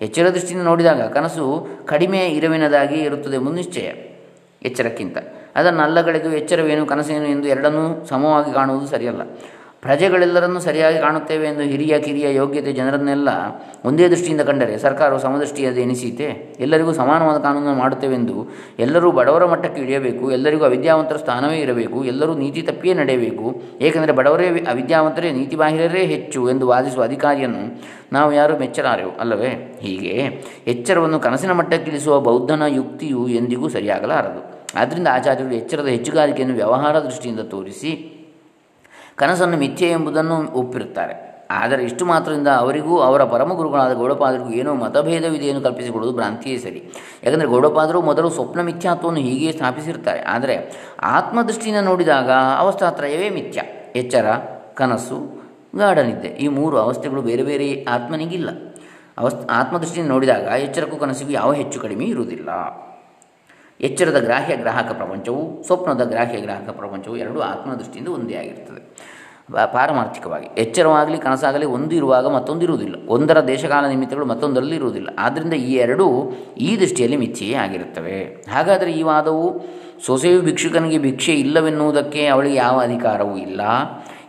ಎಚ್ಚರ 0.00 0.28
ದೃಷ್ಟಿಯಿಂದ 0.28 0.64
ನೋಡಿದಾಗ 0.64 1.02
ಕನಸು 1.12 1.66
ಕಡಿಮೆ 1.84 2.18
ಇರವಿನದಾಗಿ 2.18 2.94
ಇರುತ್ತದೆ 2.94 3.38
ಮುನ್ನಿಶ್ಚಯ 3.38 3.80
ನಿಶ್ಚಯ 3.80 4.68
ಎಚ್ಚರಕ್ಕಿಂತ. 4.68 5.18
ಅದನ್ನು 5.56 5.82
ಅಲ್ಲಗಳೆದು 5.82 6.32
ಎಚ್ಚರವೇನು 6.32 6.86
ಕನಸೇನು 6.86 7.26
ಎಂದು 7.26 7.48
ಎರಡನ್ನೂ 7.48 8.04
ಸಮವಾಗಿ 8.04 8.54
ಕಾಣುವುದು 8.54 8.86
ಸರಿಯಲ್ಲ. 8.86 9.20
ಪ್ರಜೆಗಳೆಲ್ಲರನ್ನೂ 9.86 10.60
ಸರಿಯಾಗಿ 10.60 10.98
ಕಾಣುತ್ತೇವೆ 10.98 11.46
ಎಂದು 11.46 11.62
ಹಿರಿಯ, 11.62 11.98
ಕಿರಿಯ, 11.98 12.34
ಯೋಗ್ಯತೆ 12.34 12.72
ಜನರನ್ನೆಲ್ಲ 12.72 13.28
ಒಂದೇ 13.84 14.08
ದೃಷ್ಟಿಯಿಂದ 14.08 14.40
ಕಂಡರೆ 14.40 14.78
ಸರ್ಕಾರವು 14.78 15.18
ಸಮದೃಷ್ಟಿಯಾದ 15.18 15.76
ಎನಿಸೀತೆ? 15.76 16.56
ಎಲ್ಲರಿಗೂ 16.60 16.92
ಸಮಾನವಾದ 16.92 17.38
ಕಾನೂನನ್ನು 17.38 17.74
ಮಾಡುತ್ತೇವೆಂದು 17.74 18.36
ಎಲ್ಲರೂ 18.78 19.12
ಬಡವರ 19.12 19.44
ಮಟ್ಟಕ್ಕೆ 19.44 19.80
ಇಳಿಯಬೇಕು, 19.82 20.32
ಎಲ್ಲರಿಗೂ 20.32 20.64
ಅವಿದ್ಯಾವಂತರ 20.64 21.16
ಸ್ಥಾನವೇ 21.16 21.58
ಇರಬೇಕು, 21.58 22.04
ಎಲ್ಲರೂ 22.04 22.34
ನೀತಿ 22.34 22.62
ತಪ್ಪಿಯೇ 22.62 22.94
ನಡೆಯಬೇಕು, 22.94 23.62
ಏಕೆಂದರೆ 23.80 24.12
ಬಡವರೇ 24.12 24.48
ಅವಿದ್ಯಾವಂತರೇ, 24.48 25.30
ನೀತಿ 25.32 25.56
ಬಾಹಿರರೇ 25.56 26.04
ಹೆಚ್ಚು 26.06 26.50
ಎಂದು 26.50 26.66
ವಾದಿಸುವ 26.68 27.02
ಅಧಿಕಾರಿಯನ್ನು 27.02 27.62
ನಾವು 28.12 28.32
ಯಾರು 28.32 28.58
ಮೆಚ್ಚಲಾರೆವು 28.58 29.10
ಅಲ್ಲವೇ? 29.20 29.78
ಹೀಗೆ 29.80 30.16
ಎಚ್ಚರವನ್ನು 30.66 31.20
ಕನಸಿನ 31.20 31.52
ಮಟ್ಟಕ್ಕಿಳಿಸುವ 31.52 32.20
ಬೌದ್ಧನ 32.20 32.62
ಯುಕ್ತಿಯು 32.68 33.28
ಎಂದಿಗೂ 33.28 33.68
ಸರಿಯಾಗಲಾರದು. 33.68 34.42
ಆದ್ದರಿಂದ 34.78 35.08
ಆಚಾರ್ಯರು 35.08 35.54
ಎಚ್ಚರದ 35.54 35.86
ಹೆಚ್ಚುಗಾರಿಕೆಯನ್ನು 35.86 36.54
ವ್ಯವಹಾರ 36.54 37.00
ದೃಷ್ಟಿಯಿಂದ 37.00 37.40
ತೋರಿಸಿ 37.40 38.15
ಕನಸನ್ನು 39.16 39.56
ಮಿಥ್ಯೆ 39.56 39.90
ಎಂಬುದನ್ನು 39.90 40.52
ಒಪ್ಪಿರುತ್ತಾರೆ. 40.52 41.26
ಆದರೆ 41.50 41.82
ಇಷ್ಟು 41.84 42.04
ಮಾತ್ರದಿಂದ 42.04 42.48
ಅವರಿಗೂ 42.48 42.98
ಅವರ 42.98 43.24
ಪರಮ 43.24 43.54
ಗುರುಗಳಾದ 43.54 43.92
ಗೌಡಪಾದರಿಗೂ 43.92 44.50
ಏನೋ 44.50 44.74
ಮತಭೇದವಿದೆ 44.74 45.46
ಎಂದು 45.46 45.60
ಕಲ್ಪಿಸಿಕೊಳ್ಳುವುದು 45.60 46.18
ಭ್ರಾಂತಿಯೇ 46.18 46.58
ಸರಿ. 46.58 46.92
ಯಾಕಂದರೆ 47.24 47.48
ಗೌಡಪಾದರು 47.48 48.02
ಮೊದಲು 48.02 48.30
ಸ್ವಪ್ನ 48.30 48.60
ಮಿಥ್ಯಾತ್ವವನ್ನು 48.60 49.20
ಹೀಗೆ 49.20 49.52
ಸ್ಥಾಪಿಸಿರ್ತಾರೆ 49.52 50.20
ಆದರೆ 50.20 50.72
ಆತ್ಮದೃಷ್ಟಿಯಿಂದ 51.02 51.84
ನೋಡಿದಾಗ 51.84 52.30
ಅವಸ್ಥಾತ್ರಯವೇ 52.58 53.30
ಮಿಥ್ಯ. 53.30 53.62
ಎಚ್ಚರ, 53.96 54.26
ಕನಸು, 54.74 55.46
ಗಾಢನಿದ್ದೆ 55.76 56.28
ಈ 56.28 56.48
ಮೂರು 56.48 56.78
ಅವಸ್ಥೆಗಳು 56.78 57.22
ಬೇರೆ 57.22 57.42
ಬೇರೆ 57.42 57.84
ಆತ್ಮನಿಗಿಲ್ಲ. 57.84 58.50
ಅವಸ್ 59.18 59.34
ಆತ್ಮದೃಷ್ಟಿಯಿಂದ 59.50 60.10
ನೋಡಿದಾಗ 60.10 60.42
ಎಚ್ಚರಕ್ಕೂ 60.42 60.96
ಕನಸಿಗೂ 60.96 61.30
ಯಾವ 61.30 61.52
ಹೆಚ್ಚು 61.52 61.80
ಕಡಿಮೆ 61.80 62.04
ಇರುವುದಿಲ್ಲ. 62.04 62.48
ಎಚ್ಚರದ 63.80 64.20
ಗ್ರಾಹ್ಯ 64.20 64.56
ಗ್ರಾಹಕ 64.56 64.92
ಪ್ರಪಂಚವು, 64.92 65.62
ಸ್ವಪ್ನದ 65.62 66.08
ಗ್ರಾಹ್ಯ 66.08 66.40
ಗ್ರಾಹಕ 66.40 66.70
ಪ್ರಪಂಚವು 66.70 67.16
ಎರಡೂ 67.16 67.40
ಆತ್ಮದೃಷ್ಟಿಯಿಂದ 67.40 68.08
ಒಂದೇ 68.08 68.34
ಆಗಿರ್ತದೆ. 68.34 69.16
ಪಾರಮಾರ್ಥಿಕವಾಗಿ, 69.72 70.48
ಎಚ್ಚರವಾಗಲಿ 70.58 71.18
ಕನಸಾಗಲಿ 71.18 71.66
ಒಂದು 71.66 71.96
ಇರುವಾಗ 71.96 72.26
ಮತ್ತೊಂದು 72.26 72.62
ಇರುವುದಿಲ್ಲ 72.62 72.94
ಒಂದರ 73.08 73.40
ದೇಶಕಾಲ 73.40 73.86
ನಿಮಿತ್ತಗಳು 73.86 74.26
ಮತ್ತೊಂದರಲ್ಲಿ 74.26 74.76
ಇರುವುದಿಲ್ಲ. 74.76 75.08
ಆದ್ದರಿಂದ 75.18 75.52
ಈ 75.52 75.74
ಎರಡೂ 75.74 76.32
ಈ 76.58 76.76
ದೃಷ್ಟಿಯಲ್ಲಿ 76.80 77.16
ಮಿಥ್ಯೆಯೇ 77.16 77.54
ಆಗಿರುತ್ತವೆ. 77.54 78.46
ಹಾಗಾದರೆ 78.52 78.92
ಈ 78.92 79.02
ವಾದವು 79.02 79.64
ಸೊಸೆಯು 80.06 80.40
ಭಿಕ್ಷುಕನಿಗೆ 80.40 80.98
ಭಿಕ್ಷೆ 80.98 81.34
ಇಲ್ಲವೆನ್ನುವುದಕ್ಕೆ 81.34 82.26
ಅವಳಿಗೆ 82.26 82.56
ಯಾವ 82.56 82.80
ಅಧಿಕಾರವೂ 82.80 83.36
ಇಲ್ಲ. 83.36 83.60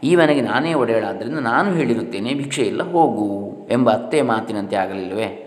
ಈ 0.03 0.15
ಮನೆಗೆ 0.15 0.41
ನಾನೇ 0.41 0.73
ಒಡೆಯಳಾದ್ದರಿಂದ 0.73 1.39
ನಾನು 1.39 1.73
ಹೇಳಿರುತ್ತೇನೆ, 1.73 2.33
ಭಿಕ್ಷೆ 2.33 2.61
ಇಲ್ಲ, 2.61 2.83
ಹೋಗು 2.83 3.67
ಎಂಬ 3.71 3.91
ಅತ್ತೆ 3.91 4.21
ಮಾತಿನಂತೆ 4.21 4.75
ಆಗಲಿಲ್ಲವೇ? 4.75 5.43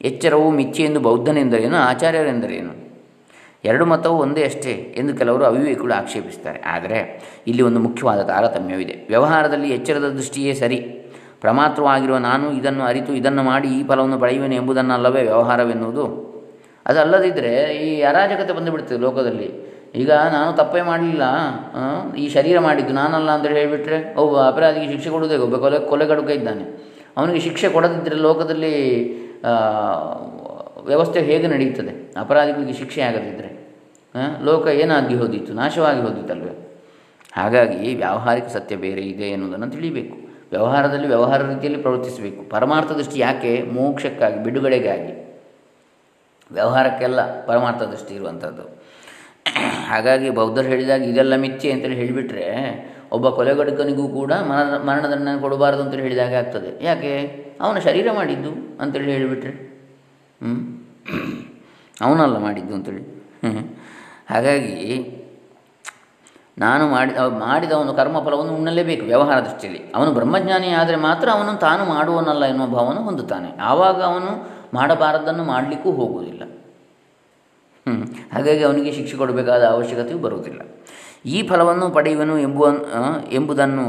ಎಚ್ಚರವು 0.00 0.50
ಮಿಥ್ಯೆ 0.50 0.86
ಎಂದು 0.86 1.00
ಬೌದ್ಧನೆಂದರೇನು, 1.00 1.76
ಆಚಾರ್ಯರೆಂದರೇನು? 1.76 2.89
ಎರಡು 3.64 3.84
ಮತವು 3.84 4.16
ಒಂದೇ 4.18 4.44
ಅಷ್ಟೇ 4.44 4.70
ಎಂದು 4.70 5.12
ಕೆಲವರು 5.14 5.44
ಅವಿವೇಕಗಳು 5.44 5.94
ಆಕ್ಷೇಪಿಸ್ತಾರೆ 5.94 6.60
ಆದರೆ 6.66 6.98
ಇಲ್ಲಿ 7.46 7.62
ಒಂದು 7.62 7.80
ಮುಖ್ಯವಾದ 7.80 8.20
ತಾರತಮ್ಯವಿದೆ. 8.22 8.94
ವ್ಯವಹಾರದಲ್ಲಿ 9.08 9.70
ಎಚ್ಚರದ 9.70 10.08
ದೃಷ್ಟಿಯೇ 10.08 10.54
ಸರಿ. 10.54 10.78
ಪ್ರಮಾತ್ರವಾಗಿರುವ 11.40 12.16
ನಾನು 12.16 12.52
ಇದನ್ನು 12.52 12.84
ಅರಿತು 12.84 13.12
ಇದನ್ನು 13.14 13.42
ಮಾಡಿ 13.42 13.68
ಈ 13.68 13.82
ಫಲವನ್ನು 13.86 14.18
ಪಡೆಯುವೆನು 14.18 14.54
ಎಂಬುದನ್ನಲ್ಲವೇ 14.54 15.22
ವ್ಯವಹಾರವೆನ್ನುವುದು. 15.22 16.04
ಅದಲ್ಲದಿದ್ದರೆ 16.86 17.52
ಈ 17.74 18.02
ಅರಾಜಕತೆ 18.02 18.52
ಬಂದುಬಿಡ್ತದೆ 18.52 18.98
ಲೋಕದಲ್ಲಿ. 18.98 19.48
ಈಗ 19.94 20.12
ನಾನು 20.12 20.56
ತಪ್ಪೇ 20.56 20.82
ಮಾಡಲಿಲ್ಲ. 20.82 21.22
ಈ 22.14 22.28
ಶರೀರ 22.28 22.60
ಮಾಡಿದ್ದು 22.60 22.92
ನಾನಲ್ಲ 22.94 23.30
ಅಂತೇಳಿ 23.30 23.58
ಹೇಳಿಬಿಟ್ರೆ 23.58 24.14
ಒಬ್ಬ 24.14 24.36
ಅಪರಾಧಿಗೆ 24.40 24.92
ಶಿಕ್ಷೆ 24.92 25.10
ಕೊಡೋದೇ 25.10 25.36
ಒಬ್ಬ 25.36 25.56
ಕೊಲೆ, 25.56 25.78
ಕೊಲೆಗಡುಕ 25.78 26.30
ಇದ್ದಾನೆ. 26.30 26.64
ಅವನಿಗೆ 27.16 27.40
ಶಿಕ್ಷೆ 27.40 27.68
ಕೊಡದಿದ್ದರೆ 27.68 28.14
ಲೋಕದಲ್ಲಿ 28.14 28.74
ವ್ಯವಸ್ಥೆ 30.86 31.20
ಹೇಗೆ 31.20 31.46
ನಡೆಯುತ್ತದೆ? 31.46 32.20
ಅಪರಾಧಿಗಳಿಗೆ 32.20 32.72
ಶಿಕ್ಷೆ 32.72 33.00
ಆಗದಿದ್ದರೆ 33.00 33.50
ಲೋಕ 34.44 34.66
ಏನಾಗಿ 34.66 35.14
ಹೋದಿತ್ತು 35.14 35.52
ನಾಶವಾಗಿ 35.52 36.00
ಹೋದಿತ್ತಲ್ವೇ 36.00 36.54
ಹಾಗಾಗಿ 37.32 37.94
ವ್ಯಾವಹಾರಿಕ 37.94 38.44
ಸತ್ಯ 38.46 38.76
ಬೇರೆ 38.76 39.00
ಇದೆ 39.00 39.24
ಎನ್ನುವುದನ್ನು 39.24 39.70
ತಿಳಿಯಬೇಕು 39.70 40.30
ವ್ಯವಹಾರದಲ್ಲಿ 40.50 41.06
ವ್ಯವಹಾರ 41.06 41.48
ರೀತಿಯಲ್ಲಿ 41.48 41.82
ಪ್ರವರ್ತಿಸಬೇಕು. 41.82 42.50
ಪರಮಾರ್ಥ 42.50 42.92
ದೃಷ್ಟಿ 42.92 43.18
ಯಾಕೆ? 43.18 43.62
ಮೋಕ್ಷಕ್ಕಾಗಿ, 43.62 44.44
ಬಿಡುಗಡೆಗಾಗಿ. 44.44 45.12
ವ್ಯವಹಾರಕ್ಕೆಲ್ಲ 46.52 47.44
ಪರಮಾರ್ಥ 47.44 47.82
ದೃಷ್ಟಿ 47.82 48.14
ಇರುವಂಥದ್ದು. 48.14 48.62
ಹಾಗಾಗಿ 49.86 50.30
ಬೌದ್ಧರು 50.30 50.66
ಹೇಳಿದಾಗ 50.66 51.02
ಇದೆಲ್ಲ 51.02 51.36
ಮಿಥ್ಯೆ 51.36 51.72
ಅಂತೇಳಿ 51.72 51.94
ಹೇಳಿಬಿಟ್ರೆ, 51.94 52.46
ಒಬ್ಬ 53.12 53.28
ಕೊಲೆಗಡುಕನಿಗೂ 53.28 54.08
ಕೂಡ 54.08 54.32
ಮರಣ, 54.32 54.76
ಮರಣದಂಡನೆ 54.82 55.40
ಕೊಡಬಾರದು 55.40 55.82
ಅಂತೇಳಿ 55.82 56.02
ಹೇಳಿದಾಗ 56.02 56.34
ಆಗ್ತದೆ. 56.34 56.84
ಯಾಕೆ? 56.84 57.12
ಅವನ 57.60 57.78
ಶರೀರ 57.78 58.08
ಮಾಡಿದ್ದು 58.12 58.78
ಅಂತೇಳಿ 58.80 59.12
ಹೇಳಿಬಿಟ್ರೆ. 59.12 59.50
ಹ್ಞೂ 60.42 60.69
ಅವನಲ್ಲ 62.00 62.36
ಮಾಡಿದ್ದು 62.38 62.74
ಅಂತೇಳಿ. 62.74 63.04
ಹಾಗಾಗಿ 64.30 64.76
ನಾನು 66.58 66.84
ಮಾಡಿ 66.88 67.12
ಮಾಡಿದ 67.38 67.72
ಒಂದು 67.72 67.92
ಕರ್ಮಫಲವನ್ನು 67.94 68.52
ಉಣ್ಣಲೇಬೇಕು 68.54 69.04
ವ್ಯವಹಾರ 69.06 69.38
ದೃಷ್ಟಿಯಲ್ಲಿ. 69.40 69.82
ಅವನು 69.94 70.10
ಬ್ರಹ್ಮಜ್ಞಾನಿ 70.12 70.68
ಆದರೆ 70.68 70.96
ಮಾತ್ರ 70.96 71.28
ಅವನು 71.30 71.58
ತಾನು 71.58 71.84
ಮಾಡುವನಲ್ಲ 71.84 72.44
ಎನ್ನುವ 72.44 72.66
ಭಾವವನ್ನು 72.66 73.02
ಹೊಂದುತ್ತಾನೆ. 73.02 73.48
ಆವಾಗ 73.60 74.02
ಅವನು 74.02 74.30
ಮಾಡಬಾರದನ್ನು 74.74 75.44
ಮಾಡಲಿಕ್ಕೂ 75.44 75.90
ಹೋಗುವುದಿಲ್ಲ. 75.90 76.42
ಹ್ಞೂ 77.86 78.04
ಹಾಗಾಗಿ 78.32 78.62
ಅವನಿಗೆ 78.64 78.92
ಶಿಕ್ಷೆ 78.92 79.16
ಕೊಡಬೇಕಾದ 79.16 79.62
ಅವಶ್ಯಕತೆಯೂ 79.64 80.18
ಬರುವುದಿಲ್ಲ. 80.18 80.60
ಈ 81.24 81.48
ಫಲವನ್ನು 81.48 81.90
ಪಡೆಯುವನು 81.90 82.38
ಎಂಬುವ 82.38 82.68
ಎಂಬುದನ್ನು 83.30 83.86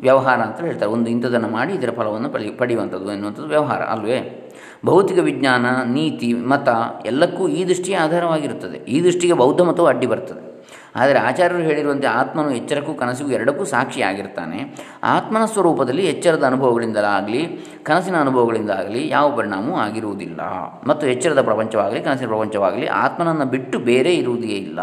ವ್ಯವಹಾರ 0.00 0.40
ಅಂತ 0.40 0.60
ಹೇಳ್ತಾರೆ. 0.60 0.90
ಒಂದು 0.90 1.10
ಇಂಥದನ್ನು 1.10 1.48
ಮಾಡಿ 1.48 1.72
ಇದರ 1.72 1.90
ಫಲವನ್ನು 1.90 2.28
ಪಡಿ 2.28 2.48
ಪಡೆಯುವಂಥದ್ದು 2.50 3.12
ಎನ್ನುವಂಥದ್ದು 3.12 3.48
ವ್ಯವಹಾರ 3.48 3.82
ಅಲ್ವೇ? 3.82 4.43
ಭೌತಿಕ 4.84 5.18
ವಿಜ್ಞಾನ, 5.18 5.66
ನೀತಿ, 5.92 6.32
ಮತ 6.32 6.68
ಎಲ್ಲಕ್ಕೂ 7.06 7.48
ಈ 7.48 7.64
ದೃಷ್ಟಿಯೇ 7.64 7.96
ಆಧಾರವಾಗಿರುತ್ತದೆ. 7.96 8.78
ಈ 8.78 9.04
ದೃಷ್ಟಿಗೆ 9.04 9.32
ಬೌದ್ಧ 9.32 9.60
ಮತವು 9.60 9.86
ಅಡ್ಡಿ 9.86 10.06
ಬರ್ತದೆ. 10.06 10.54
ಆದರೆ 10.96 11.18
ಆಚಾರ್ಯರು 11.18 11.62
ಹೇಳಿರುವಂತೆ 11.62 12.06
ಆತ್ಮನು 12.06 12.50
ಎಚ್ಚರಕ್ಕೂ 12.50 12.94
ಕನಸಿಗೂ 12.94 13.30
ಎರಡಕ್ಕೂ 13.30 13.64
ಸಾಕ್ಷಿಯಾಗಿರ್ತಾನೆ. 13.64 14.86
ಆತ್ಮನ 15.02 15.44
ಸ್ವರೂಪದಲ್ಲಿ 15.44 16.06
ಎಚ್ಚರದ 16.06 16.44
ಅನುಭವಗಳಿಂದಲಾಗಲಿ, 16.44 17.66
ಕನಸಿನ 17.82 18.16
ಅನುಭವಗಳಿಂದಾಗಲಿ 18.16 19.08
ಯಾವ 19.08 19.36
ಪರಿಣಾಮವೂ 19.36 19.76
ಆಗಿರುವುದಿಲ್ಲ. 19.76 20.40
ಮತ್ತು 20.86 21.06
ಎಚ್ಚರದ 21.06 21.42
ಪ್ರಪಂಚವಾಗಲಿ, 21.42 22.00
ಕನಸಿನ 22.00 22.26
ಪ್ರಪಂಚವಾಗಲಿ 22.26 22.86
ಆತ್ಮನನ್ನು 22.86 23.44
ಬಿಟ್ಟು 23.44 23.78
ಬೇರೆ 23.78 24.14
ಇರುವುದೇ 24.14 24.48
ಇಲ್ಲ. 24.48 24.80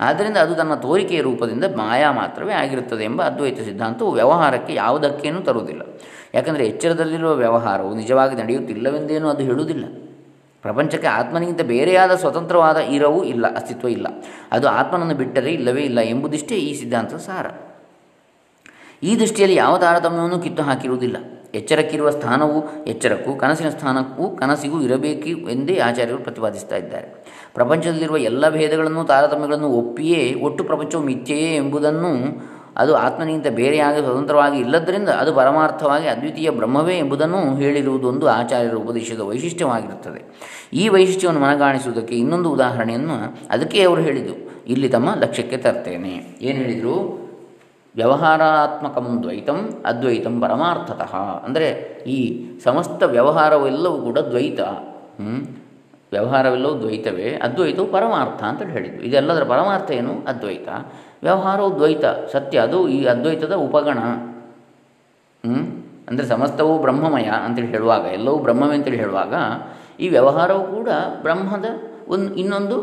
ಆದ್ದರಿಂದ 0.00 0.36
ಅದು 0.36 0.54
ತನ್ನ 0.54 0.74
ತೋರಿಕೆಯ 0.74 1.20
ರೂಪದಿಂದ 1.20 1.64
ಮಾಯಾ 1.64 2.12
ಮಾತ್ರವೇ 2.12 2.52
ಆಗಿರುತ್ತದೆ 2.52 3.04
ಎಂಬ 3.04 3.22
ಅದ್ವೈತ 3.22 3.60
ಸಿದ್ಧಾಂತವು 3.60 4.12
ವ್ಯವಹಾರಕ್ಕೆ 4.12 4.74
ಯಾವುದಕ್ಕೇನೂ 4.74 5.40
ತರುವುದಿಲ್ಲ. 5.40 5.82
ಯಾಕಂದರೆ 6.34 6.66
ಎಚ್ಚರದಲ್ಲಿರುವ 6.66 7.34
ವ್ಯವಹಾರವು 7.34 7.94
ನಿಜವಾಗಿ 7.94 8.36
ನಡೆಯುತ್ತಿಲ್ಲವೆಂದೇನೂ 8.36 9.28
ಅದು 9.28 9.42
ಹೇಳುವುದಿಲ್ಲ. 9.42 9.84
ಪ್ರಪಂಚಕ್ಕೆ 10.62 11.06
ಆತ್ಮನಿಗಿಂತ 11.06 11.62
ಬೇರೆಯಾದ 11.62 12.10
ಸ್ವತಂತ್ರವಾದ 12.14 12.76
ಇರವೂ 12.76 13.24
ಇಲ್ಲ, 13.24 13.54
ಅಸ್ತಿತ್ವ 13.54 13.88
ಇಲ್ಲ. 13.88 14.06
ಅದು 14.52 14.68
ಆತ್ಮನನ್ನು 14.68 15.14
ಬಿಟ್ಟರೆ 15.14 15.52
ಇಲ್ಲವೇ 15.52 15.82
ಇಲ್ಲ 15.82 16.00
ಎಂಬುದಿಷ್ಟೇ 16.00 16.54
ಈ 16.54 16.80
ಸಿದ್ಧಾಂತದ 16.80 17.16
ಸಾರ. 17.16 17.46
ಈ 19.02 19.18
ದೃಷ್ಟಿಯಲ್ಲಿ 19.18 19.56
ಯಾವ 19.56 19.78
ತಾರತಮ್ಯವನ್ನು 19.78 20.38
ಕಿತ್ತು 20.38 20.62
ಹಾಕಿರುವುದಿಲ್ಲ 20.62 21.16
ಎಚ್ಚರಕ್ಕಿರುವ 21.54 22.10
ಸ್ಥಾನವು 22.10 22.84
ಎಚ್ಚರಕ್ಕೂ, 22.84 23.34
ಕನಸಿನ 23.34 23.68
ಸ್ಥಾನಕ್ಕೂ, 23.68 24.36
ಕನಸಿಗೂ 24.36 24.80
ಇರಬೇಕು 24.80 25.28
ಎಂದೇ 25.28 25.78
ಆಚಾರ್ಯರು 25.78 26.18
ಪ್ರತಿಪಾದಿಸ್ತಾ 26.18 26.76
ಇದ್ದಾರೆ. 26.76 27.24
ಪ್ರಪಂಚದಲ್ಲಿರುವ 27.54 28.16
ಎಲ್ಲ 28.16 28.48
ಭೇದಗಳನ್ನು, 28.48 29.04
ತಾರತಮ್ಯಗಳನ್ನು 29.04 29.68
ಒಪ್ಪಿಯೇ 29.68 30.34
ಒಟ್ಟು 30.34 30.64
ಪ್ರಪಂಚವು 30.64 31.02
ಮಿಥ್ಯೆಯೇ 31.02 31.56
ಎಂಬುದನ್ನು 31.56 32.12
ಅದು 32.78 32.96
ಆತ್ಮನಿಗಿಂತ 32.96 33.46
ಬೇರೆಯಾಗಿ 33.46 34.00
ಸ್ವತಂತ್ರವಾಗಿ 34.00 34.58
ಇಲ್ಲದರಿಂದ 34.58 35.08
ಅದು 35.08 35.34
ಪರಮಾರ್ಥವಾಗಿ 35.34 36.08
ಅದ್ವಿತೀಯ 36.08 36.50
ಬ್ರಹ್ಮವೇ 36.50 36.98
ಎಂಬುದನ್ನು 36.98 37.56
ಹೇಳಿರುವುದೊಂದು 37.56 38.28
ಆಚಾರ್ಯರ 38.28 38.74
ಉಪದೇಶದ 38.74 39.20
ವೈಶಿಷ್ಟ್ಯವಾಗಿರುತ್ತದೆ. 39.20 40.20
ಈ 40.72 40.88
ವೈಶಿಷ್ಟ್ಯವನ್ನು 40.88 41.40
ಮನಗಾಣಿಸುವುದಕ್ಕೆ 41.40 42.14
ಇನ್ನೊಂದು 42.14 42.50
ಉದಾಹರಣೆಯನ್ನು 42.50 43.38
ಅದಕ್ಕೆ 43.50 43.82
ಅವರು 43.82 44.00
ಹೇಳಿದರು 44.00 44.36
ಇಲ್ಲಿ 44.66 44.88
ತಮ್ಮ 44.88 45.14
ಲಕ್ಷ್ಯಕ್ಕೆ 45.14 45.56
ತರ್ತೇನೆ. 45.56 46.38
ಏನು 46.40 46.58
ಹೇಳಿದರು? 46.58 47.28
ವ್ಯವಹಾರಾತ್ಮಕಂ 47.96 49.18
ದ್ವೈತಂ 49.22 49.82
ಅದ್ವೈತಂ 49.86 50.40
ಪರಮಾರ್ಥತಃ. 50.40 51.16
ಅಂದರೆ 51.44 51.68
ಈ 52.06 52.46
ಸಮಸ್ತ 52.64 53.02
ವ್ಯವಹಾರವೆಲ್ಲವೂ 53.02 53.98
ಕೂಡ 53.98 54.18
ದ್ವೈತ. 54.18 54.60
ವ್ಯವಹಾರವೆಲ್ಲವೂ 56.12 56.80
ದ್ವೈತವೇ, 56.80 57.40
ಅದ್ವೈತವು 57.42 57.86
ಪರಮಾರ್ಥ 57.86 58.42
ಅಂತೇಳಿ 58.42 58.72
ಹೇಳಿದ್ದು. 58.72 59.02
ಇದೆಲ್ಲದರ 59.02 59.44
ಪರಮಾರ್ಥ 59.44 59.90
ಏನು? 59.90 60.14
ಅದ್ವೈತ. 60.28 60.68
ವ್ಯವಹಾರವು 61.22 61.70
ದ್ವೈತ, 61.76 62.04
ಸತ್ಯ, 62.32 62.58
ಅದು 62.58 62.78
ಈ 62.88 62.98
ಅದ್ವೈತದ 63.04 63.54
ಉಪಗಣ. 63.66 63.98
ಅಂದರೆ 66.08 66.26
ಸಮಸ್ತವು 66.26 66.74
ಬ್ರಹ್ಮಮಯ 66.78 67.28
ಅಂತೇಳಿ 67.46 67.68
ಹೇಳುವಾಗ, 67.68 68.04
ಎಲ್ಲವೂ 68.18 68.36
ಬ್ರಹ್ಮವೇ 68.36 68.76
ಅಂತೇಳಿ 68.76 68.96
ಹೇಳುವಾಗ, 68.96 69.34
ಈ 70.00 70.08
ವ್ಯವಹಾರವು 70.08 70.64
ಕೂಡ 70.76 70.88
ಬ್ರಹ್ಮದ 71.22 71.68
ಒಂದು 72.08 72.28
ಇನ್ನೊಂದು 72.34 72.76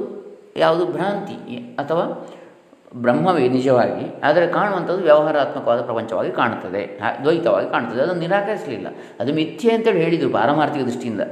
ಯಾವುದು 0.58 0.86
ಭ್ರಾಂತಿ 0.86 1.38
ಅಥವಾ 1.80 2.04
ಬ್ರಹ್ಮವೇ 2.96 3.48
ನಿಜವಾಗಿ, 3.48 4.06
ಆದರೆ 4.24 4.46
ಕಾಣುವಂಥದ್ದು 4.48 5.04
ವ್ಯವಹಾರಾತ್ಮಕವಾದ 5.04 5.82
ಪ್ರಪಂಚವಾಗಿ 5.82 6.32
ಕಾಣುತ್ತದೆ, 6.32 6.84
ದ್ವೈತವಾಗಿ 7.24 7.68
ಕಾಣುತ್ತದೆ, 7.70 8.02
ಅದನ್ನು 8.02 8.22
ನಿರಾಕರಿಸಲಿಲ್ಲ. 8.22 8.88
ಅದು 9.20 9.34
ಮಿಥ್ಯೆ 9.34 9.72
ಅಂತೇಳಿ 9.72 10.02
ಹೇಳಿದರು 10.04 10.30
ಪಾರಮಾರ್ಥಿಕ 10.30 10.84
ದೃಷ್ಟಿಯಿಂದ. 10.84 11.24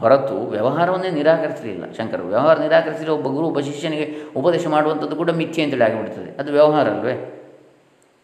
ಹೊರತು 0.00 0.46
ವ್ಯವಹಾರವನ್ನೇ 0.46 1.10
ನಿರಾಕರಿಸಲಿಲ್ಲ. 1.10 1.92
ಶಂಕರರು, 1.92 2.26
ವ್ಯವಹಾರ 2.26 2.58
ನಿರಾಕರಿಸಿದರೆ 2.58 3.10
ಒಬ್ಬ 3.10 3.28
ಗುರು, 3.28 3.46
ಒಬ್ಬ 3.46 3.60
ಶಿಷ್ಯನಿಗೆ 3.60 4.16
ಉಪದೇಶ 4.36 4.66
ಮಾಡುವಂಥದ್ದು 4.66 5.16
ಕೂಡ 5.16 5.30
ಮಿಥ್ಯೆ 5.30 5.64
ಅಂತೇಳಿ 5.64 5.84
ಆಗಿಬಿಡ್ತದೆ. 5.84 6.36
ಅದು 6.36 6.52
ವ್ಯವಹಾರ 6.52 6.88
ಅಲ್ವೇ? 6.88 7.30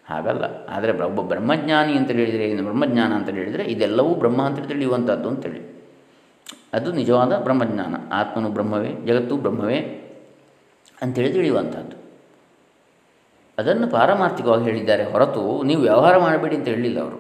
ಹಾಗಲ್ಲ. 0.07 0.45
ಆದರೆ 0.69 1.03
ಒಬ್ಬ 1.03 1.21
ಬ್ರಹ್ಮಜ್ಞಾನಿ 1.21 1.93
ಅಂತ 1.93 2.11
ಹೇಳಿದರೆ 2.11 2.51
ಏನು 2.51 2.63
ಬ್ರಹ್ಮಜ್ಞಾನ 2.63 3.13
ಅಂತ 3.13 3.31
ಹೇಳಿದರೆ 3.31 3.65
ಇದೆಲ್ಲವೂ 3.65 4.15
ಬ್ರಹ್ಮ 4.15 4.43
ಅಂತ 4.43 4.69
ತಿಳಿಯುವಂಥದ್ದು 4.69 5.29
ಅಂತೇಳಿ 5.29 5.81
ಅದು 6.73 6.93
ನಿಜವಾದ 6.93 7.37
ಬ್ರಹ್ಮಜ್ಞಾನ. 7.37 7.95
ಆತ್ಮನು 8.13 8.49
ಬ್ರಹ್ಮವೇ, 8.49 8.89
ಜಗತ್ತು 8.89 9.37
ಬ್ರಹ್ಮವೇ 9.37 9.79
ಅಂತೇಳಿ 11.03 11.33
ತಿಳಿಯುವಂಥದ್ದು. 11.33 11.97
ಅದನ್ನು 13.59 13.89
ಪಾರಮಾರ್ಥಿಕವಾಗಿ 13.89 14.65
ಹೇಳಿದ್ದಾರೆ. 14.65 15.05
ಹೊರತು 15.05 15.63
ನೀವು 15.63 15.81
ವ್ಯವಹಾರ 15.81 16.19
ಮಾಡಬೇಡಿ 16.19 16.57
ಅಂತ 16.57 16.69
ಹೇಳಲಿಲ್ಲ 16.69 17.01
ಅವರು. 17.01 17.17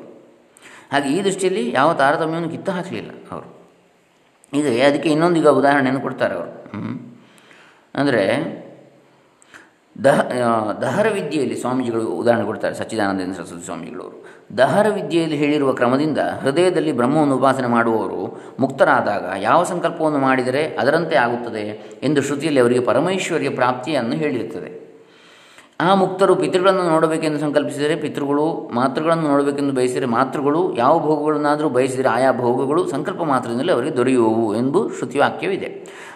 ಹಾಗೆ 0.92 1.08
ಈ 1.08 1.24
ದೃಷ್ಟಿಯಲ್ಲಿ 1.24 1.72
ಯಾವ 1.74 1.94
ತಾರತಮ್ಯವನ್ನು 1.94 2.48
ಕಿತ್ತು 2.48 2.72
ಹಾಕಲಿಲ್ಲ 2.72 3.10
ಅವರು. 3.30 3.59
ಈಗ 4.54 4.88
ಅದಕ್ಕೆ 4.88 5.08
ಇನ್ನೊಂದೀಗ 5.08 5.48
ಉದಾಹರಣೆಯನ್ನು 5.48 6.00
ಕೊಡ್ತಾರೆ 6.00 6.34
ಅವರು. 6.34 6.70
ಅಂದರೆ, 7.94 8.24
ದಹ 10.04 10.20
ದಹರ 10.80 11.08
ವಿದ್ಯೆಯಲ್ಲಿ 11.08 11.60
ಸ್ವಾಮೀಜಿಗಳು 11.60 12.06
ಉದಾಹರಣೆ 12.06 12.44
ಕೊಡ್ತಾರೆ, 12.44 12.74
ಸಚ್ಚಿದಾನಂದ 12.74 13.32
ಸರಸ್ವತಿ 13.32 13.64
ಸ್ವಾಮೀಜಿಗಳವರು 13.64 14.26
ದಹರ 14.56 14.88
ವಿದ್ಯೆಯಲ್ಲಿ 14.88 15.36
ಹೇಳಿರುವ 15.36 15.72
ಕ್ರಮದಿಂದ 15.72 16.18
ಹೃದಯದಲ್ಲಿ 16.18 16.92
ಬ್ರಹ್ಮವನ್ನು 16.92 17.36
ಉಪಾಸನೆ 17.36 17.66
ಮಾಡುವವರು 17.66 18.38
ಮುಕ್ತರಾದಾಗ 18.60 19.24
ಯಾವ 19.38 19.64
ಸಂಕಲ್ಪವನ್ನು 19.64 20.18
ಮಾಡಿದರೆ 20.18 20.76
ಅದರಂತೆ 20.76 21.16
ಆಗುತ್ತದೆ 21.16 21.98
ಎಂದು 22.02 22.22
ಶ್ರುತಿಯಲ್ಲಿ 22.22 22.60
ಅವರಿಗೆ 22.60 22.80
ಪರಮೇಶ್ವರ್ಯ 22.80 23.50
ಪ್ರಾಪ್ತಿಯನ್ನು 23.50 24.12
ಹೇಳಿರುತ್ತದೆ. 24.12 24.89
ಆ 25.80 25.94
ಮುಕ್ತರು 25.94 26.36
ಪಿತೃಗಳನ್ನು 26.36 26.82
ನೋಡಬೇಕೆಂದು 26.82 27.38
ಸಂಕಲ್ಪಿಸಿದರೆ 27.38 27.96
ಪಿತೃಗಳು 27.96 28.70
ಮಾತೃಗಳನ್ನು 28.74 29.28
ನೋಡಬೇಕೆಂದು 29.28 29.72
ಬಯಸಿದರೆ 29.72 30.06
ಮಾತೃಗಳು, 30.06 30.76
ಯಾವ 30.76 30.98
ಭೋಗಗಳನ್ನಾದರೂ 30.98 31.68
ಬಯಸಿದರೆ 31.68 32.08
ಆಯಾ 32.08 32.32
ಭೋಗಗಳು 32.32 32.88
ಸಂಕಲ್ಪ 32.88 33.22
ಮಾತ್ರದಿಂದಲೇ 33.22 33.72
ಅವರಿಗೆ 33.72 33.96
ದೊರೆಯುವವು 33.96 34.54
ಎಂದು 34.54 34.88
ಶ್ರುತಿವಾಕ್ಯವಿದೆ. 34.96 35.66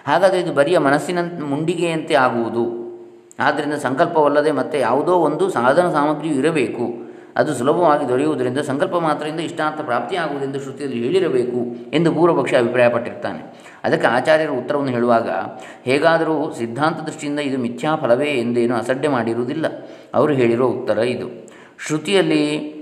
ಹಾಗಾದರೆ 0.07 0.40
ಇದು 0.40 0.53
ಬರಿಯ 0.53 0.79
ಮನಸ್ಸಿನ, 0.79 1.18
ಮುಂಡಿಗೆಯಂತೆ 1.44 2.14
ಆಗುವುದು. 2.14 2.64
ಆದ್ದರಿಂದ 3.38 3.74
ಸಂಕಲ್ಪವಲ್ಲದೆ 3.74 4.50
ಮತ್ತೆ 4.50 4.81
ಯಾವುದೋ 4.81 5.12
ಒಂದು 5.12 5.50
ಸಾಧನ 5.50 5.92
ಸಾಮಗ್ರಿಯು 5.92 6.35
ಇರಬೇಕು. 6.35 7.03
ಅದು 7.36 7.54
ಸುಲಭವಾಗಿ 7.54 8.08
ದೊರೆಯುವುದರಿಂದ 8.08 8.58
ಸಂಕಲ್ಪ 8.58 8.96
ಮಾತ್ರದಿಂದ 8.96 9.40
ಇಷ್ಟಾರ್ಥ 9.40 9.80
ಪ್ರಾಪ್ತಿಯಾಗುವುದೆಂದು 9.80 10.60
ಶ್ರುತಿಯಲ್ಲಿ 10.60 11.04
ಹೇಳಿರಬೇಕು 11.04 11.90
ಎಂದು 11.94 12.12
ಪೂರ್ವಪಕ್ಷ 12.12 12.54
ಅಭಿಪ್ರಾಯಪಟ್ಟಿರ್ತಾನೆ. 12.54 13.70
ಅದಕ್ಕೆ 13.84 14.06
ಆಚಾರ್ಯರು 14.06 14.54
ಉತ್ತರವನ್ನು 14.54 14.90
ಹೇಳುವಾಗ, 14.90 15.28
ಹೇಗಾದರೂ 15.84 16.52
ಸಿದ್ಧಾಂತ 16.52 17.00
ದೃಷ್ಟಿಯಿಂದ 17.00 17.38
ಇದು 17.38 17.58
ಮಿಥ್ಯಾ 17.58 17.96
ಫಲವೇ 17.96 18.30
ಎಂದೇನು 18.30 18.74
ಅಸಡ್ಡೆ 18.74 19.08
ಮಾಡಿರುವುದಿಲ್ಲ. 19.08 19.66
ಅವರು 20.14 20.32
ಹೇಳಿರೋ 20.32 20.66
ಉತ್ತರ 20.66 20.98
ಇದು. 20.98 21.28
ಶ್ರುತಿಯಲ್ಲಿ 21.86 22.74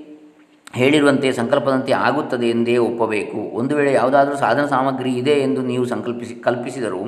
ಹೇಳಿರುವಂತೆ 0.74 1.32
ಸಂಕಲ್ಪದಂತೆ 1.32 1.92
ಆಗುತ್ತದೆ 1.92 2.46
ಎಂದೇ 2.46 2.76
ಒಪ್ಪಬೇಕು. 2.76 3.56
ಒಂದು 3.56 3.76
ವೇಳೆ 3.76 3.92
ಯಾವುದಾದರೂ 3.92 4.36
ಸಾಧನ 4.36 4.66
ಸಾಮಗ್ರಿ 4.66 5.12
ಇದೆ 5.12 5.30
ಎಂದು 5.30 5.62
ನೀವು 5.62 5.84
ಸಂಕಲ್ಪಿಸಿ, 5.84 6.34
ಕಲ್ಪಿಸಿದರೂ 6.34 6.98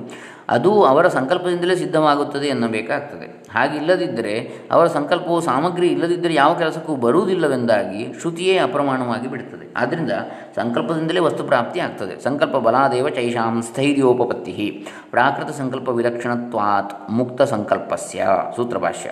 ಅದು 0.49 0.85
ಅವರ 0.85 1.09
ಸಂಕಲ್ಪದಿಂದಲೇ 1.09 1.77
ಸಿದ್ಧವಾಗುತ್ತದೆ 1.77 2.47
ಎನ್ನಬೇಕಾಗ್ತದೆ. 2.47 3.45
ಹಾಗಿಲ್ಲದಿದ್ದರೆ 3.55 4.53
ಅವರ 4.73 4.87
ಸಂಕಲ್ಪವು 4.87 5.41
ಸಾಮಗ್ರಿ 5.41 5.87
ಇಲ್ಲದಿದ್ದರೆ 5.87 6.35
ಯಾವ 6.35 6.55
ಕೆಲಸಕ್ಕೂ 6.55 6.97
ಬರುವುದಿಲ್ಲವೆಂದಾಗಿ 6.97 8.15
ಶ್ರುತಿಯೇ 8.21 8.59
ಅಪ್ರಮಾಣವಾಗಿ 8.59 9.31
ಬಿಡುತ್ತದೆ. 9.31 9.73
ಆದ್ದರಿಂದ 9.77 10.11
ಸಂಕಲ್ಪದಿಂದಲೇ 10.57 11.21
ವಸ್ತು 11.21 11.45
ಪ್ರಾಪ್ತಿ 11.45 11.81
ಆಗ್ತದೆ. 11.81 12.23
ಸಂಕಲ್ಪ 12.23 12.57
ಬಲಾದೇವ 12.57 13.09
ಚೈಷಾಂ 13.09 13.63
ಸ್ಥೈರ್ಯೋಪಪತ್ತಿ 13.63 14.87
ಪ್ರಾಕೃತ 15.11 15.51
ಸಂಕಲ್ಪ 15.51 15.89
ವಿಲಕ್ಷಣತ್ವಾತ್ 15.89 17.11
ಮುಕ್ತ 17.11 17.43
ಸಂಕಲ್ಪಸ್ಯ. 17.43 18.27
ಸೂತ್ರಭಾಷ್ಯ 18.57 19.11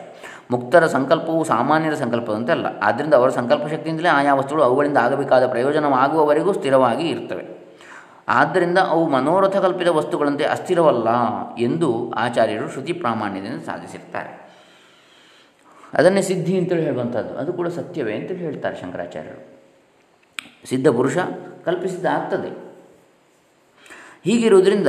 ಮುಕ್ತರ 0.51 0.87
ಸಂಕಲ್ಪವು 0.87 1.45
ಸಾಮಾನ್ಯರ 1.45 1.95
ಸಂಕಲ್ಪದಂತೆ 1.95 2.53
ಅಲ್ಲ. 2.53 2.67
ಆದ್ದರಿಂದ 2.83 3.15
ಅವರ 3.15 3.29
ಸಂಕಲ್ಪ 3.29 3.67
ಶಕ್ತಿಯಿಂದಲೇ 3.67 4.09
ಆಯಾ 4.09 4.35
ವಸ್ತುಗಳು 4.35 4.65
ಅವುಗಳಿಂದ 4.65 4.97
ಆಗಬೇಕಾದ 4.97 5.47
ಪ್ರಯೋಜನವಾಗುವವರೆಗೂ 5.47 6.53
ಸ್ಥಿರವಾಗಿ 6.53 7.09
ಇರ್ತವೆ. 7.09 7.62
ಆದ್ದರಿಂದ 8.29 8.79
ಅವು 8.79 9.09
ಮನೋರಥ 9.09 9.57
ಕಲ್ಪಿತ 9.57 9.89
ವಸ್ತುಗಳಂತೆ 9.89 10.45
ಅಸ್ಥಿರವಲ್ಲ 10.45 11.09
ಎಂದು 11.57 12.11
ಆಚಾರ್ಯರು 12.11 12.69
ಶ್ರುತಿ 12.71 12.93
ಪ್ರಾಮಾಣ್ಯದಿಂದ 12.93 13.63
ಸಾಧಿಸಿರ್ತಾರೆ. 13.63 14.43
ಅದನ್ನೇ 15.95 16.23
ಸಿದ್ಧಿ 16.23 16.59
ಅಂತೇಳಿ 16.59 16.83
ಹೇಳುವಂಥದ್ದು. 16.83 17.39
ಅದು 17.39 17.53
ಕೂಡ 17.53 17.69
ಸತ್ಯವೇ 17.69 18.15
ಅಂತೇಳಿ 18.15 18.41
ಹೇಳ್ತಾರೆ 18.41 18.81
ಶಂಕರಾಚಾರ್ಯರು. 18.81 19.41
ಸಿದ್ಧ 20.69 20.89
ಪುರುಷ 20.89 21.17
ಕಲ್ಪಿಸಿದ 21.65 22.07
ಆಗ್ತದೆ. 22.07 22.51
ಹೀಗಿರುವುದರಿಂದ 24.25 24.89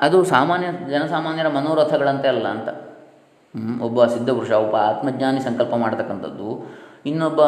ಅದು 0.00 0.24
ಸಾಮಾನ್ಯ 0.24 0.66
ಜನಸಾಮಾನ್ಯರ 0.90 1.48
ಮನೋರಥಗಳಂತೆ 1.48 2.28
ಅಲ್ಲ 2.28 2.48
ಅಂತ. 2.48 2.68
ಒಬ್ಬ 3.82 4.06
ಸಿದ್ಧಪುರುಷ 4.06 4.50
ಒಬ್ಬ 4.50 4.76
ಆತ್ಮಜ್ಞಾನಿ 4.76 5.40
ಸಂಕಲ್ಪ 5.40 5.74
ಮಾಡತಕ್ಕಂಥದ್ದು, 5.74 6.48
ಇನ್ನೊಬ್ಬ 7.06 7.40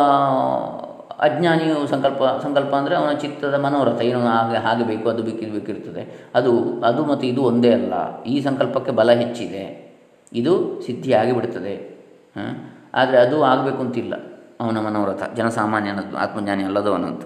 ಅಜ್ಞಾನಿಯು 1.27 1.77
ಸಂಕಲ್ಪ 1.87 2.23
ಸಂಕಲ್ಪ 2.43 2.73
ಅಂದರೆ 2.81 2.95
ಅವನ 2.97 3.13
ಚಿತ್ತದ 3.23 3.57
ಮನೋರಥ, 3.65 4.01
ಏನು 4.11 4.21
ಹಾಗೆ 4.27 4.59
ಹಾಗೆ 4.67 4.85
ಬೇಕು, 4.85 5.07
ಅದು 5.09 5.23
ಬೇಕಿದು 5.23 5.53
ಬೇಕಿರ್ತದೆ 5.53 6.03
ಅದು 6.35 6.53
ಅದು 6.89 7.03
ಮತ್ತು 7.11 7.27
ಇದು 7.27 7.43
ಒಂದೇ 7.51 7.73
ಅಲ್ಲ. 7.79 7.95
ಈ 8.25 8.37
ಸಂಕಲ್ಪಕ್ಕೆ 8.41 8.93
ಬಲ 9.01 9.11
ಹೆಚ್ಚಿದೆ. 9.23 9.65
ಇದು 10.33 10.53
ಸಿದ್ಧಿಯಾಗಿ 10.87 11.33
ಬಿಡ್ತದೆ. 11.39 11.75
ಆದರೆ 13.01 13.19
ಅದು 13.19 13.37
ಆಗಬೇಕು 13.53 13.81
ಅಂತಿಲ್ಲ 13.83 14.15
ಅವನ 14.61 14.79
ಮನೋರಥ 14.87 15.23
ಜನಸಾಮಾನ್ಯನದ್ದು 15.37 16.17
ಆತ್ಮಜ್ಞಾನಿ 16.17 16.65
ಅಲ್ಲದವನಂತ. 16.65 17.23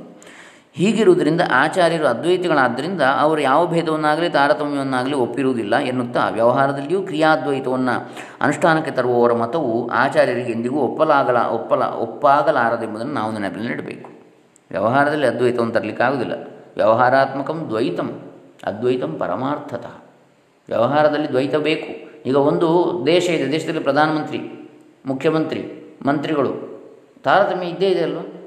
ಹೀಗಿರುವುದರಿಂದ 0.77 1.41
ಆಚಾರ್ಯರು 1.53 2.07
ಅದ್ವೈತಿಗಳಾದ್ದರಿಂದ 2.07 3.03
ಅವರು 3.03 3.41
ಯಾವ 3.41 3.67
ಭೇದವನ್ನಾಗಲಿ 3.67 4.31
ತಾರತಮ್ಯವನ್ನಾಗಲಿ 4.31 5.15
ಒಪ್ಪಿರುವುದಿಲ್ಲ 5.15 5.77
ಎನ್ನುತ್ತಾ 5.77 6.29
ವ್ಯವಹಾರದಲ್ಲಿಯೂ 6.29 7.03
ಕ್ರಿಯಾದ್ವೈತವನ್ನು 7.03 8.11
ಅನುಷ್ಠಾನಕ್ಕೆ 8.41 8.91
ತರುವವರ 8.91 9.33
ಮತವು 9.33 9.89
ಆಚಾರ್ಯರಿಗೆ 9.89 10.53
ಎಂದಿಗೂ 10.53 10.77
ಒಪ್ಪಲಾಗಲ 10.77 11.37
ಒಪ್ಪಲ 11.37 11.83
ಒಪ್ಪಾಗಲಾರದೆಂಬುದನ್ನು 11.83 13.15
ನಾವು 13.15 13.33
ನೆನಪಿನಲ್ಲಿಡಬೇಕು 13.33 14.11
ವ್ಯವಹಾರದಲ್ಲಿ 14.71 15.27
ಅದ್ವೈತವನ್ನು 15.27 15.75
ತರಲಿಕ್ಕಾಗುವುದಿಲ್ಲ. 15.75 16.33
ವ್ಯವಹಾರಾತ್ಮಕಂ 16.77 17.67
ದ್ವೈತಂ, 17.69 18.21
ಅದ್ವೈತಂ 18.65 19.17
ಪರಮಾರ್ಥತಃ. 19.19 20.05
ವ್ಯವಹಾರದಲ್ಲಿ 20.69 21.29
ದ್ವೈತ 21.29 21.55
ಬೇಕು. 21.55 22.23
ಈಗ 22.27 22.37
ಒಂದು 22.37 23.03
ದೇಶ 23.07 23.29
ಇದೆ, 23.29 23.53
ದೇಶದಲ್ಲಿ 23.53 23.81
ಪ್ರಧಾನಮಂತ್ರಿ, 23.81 24.71
ಮುಖ್ಯಮಂತ್ರಿ, 25.07 25.63
ಮಂತ್ರಿಗಳು. 26.07 26.83
ತಾರತಮ್ಯ 27.25 27.67
ಇದ್ದೇ 27.67 27.89
ಇದೆ 27.89 28.03
ಅಲ್ವಾ? 28.03 28.44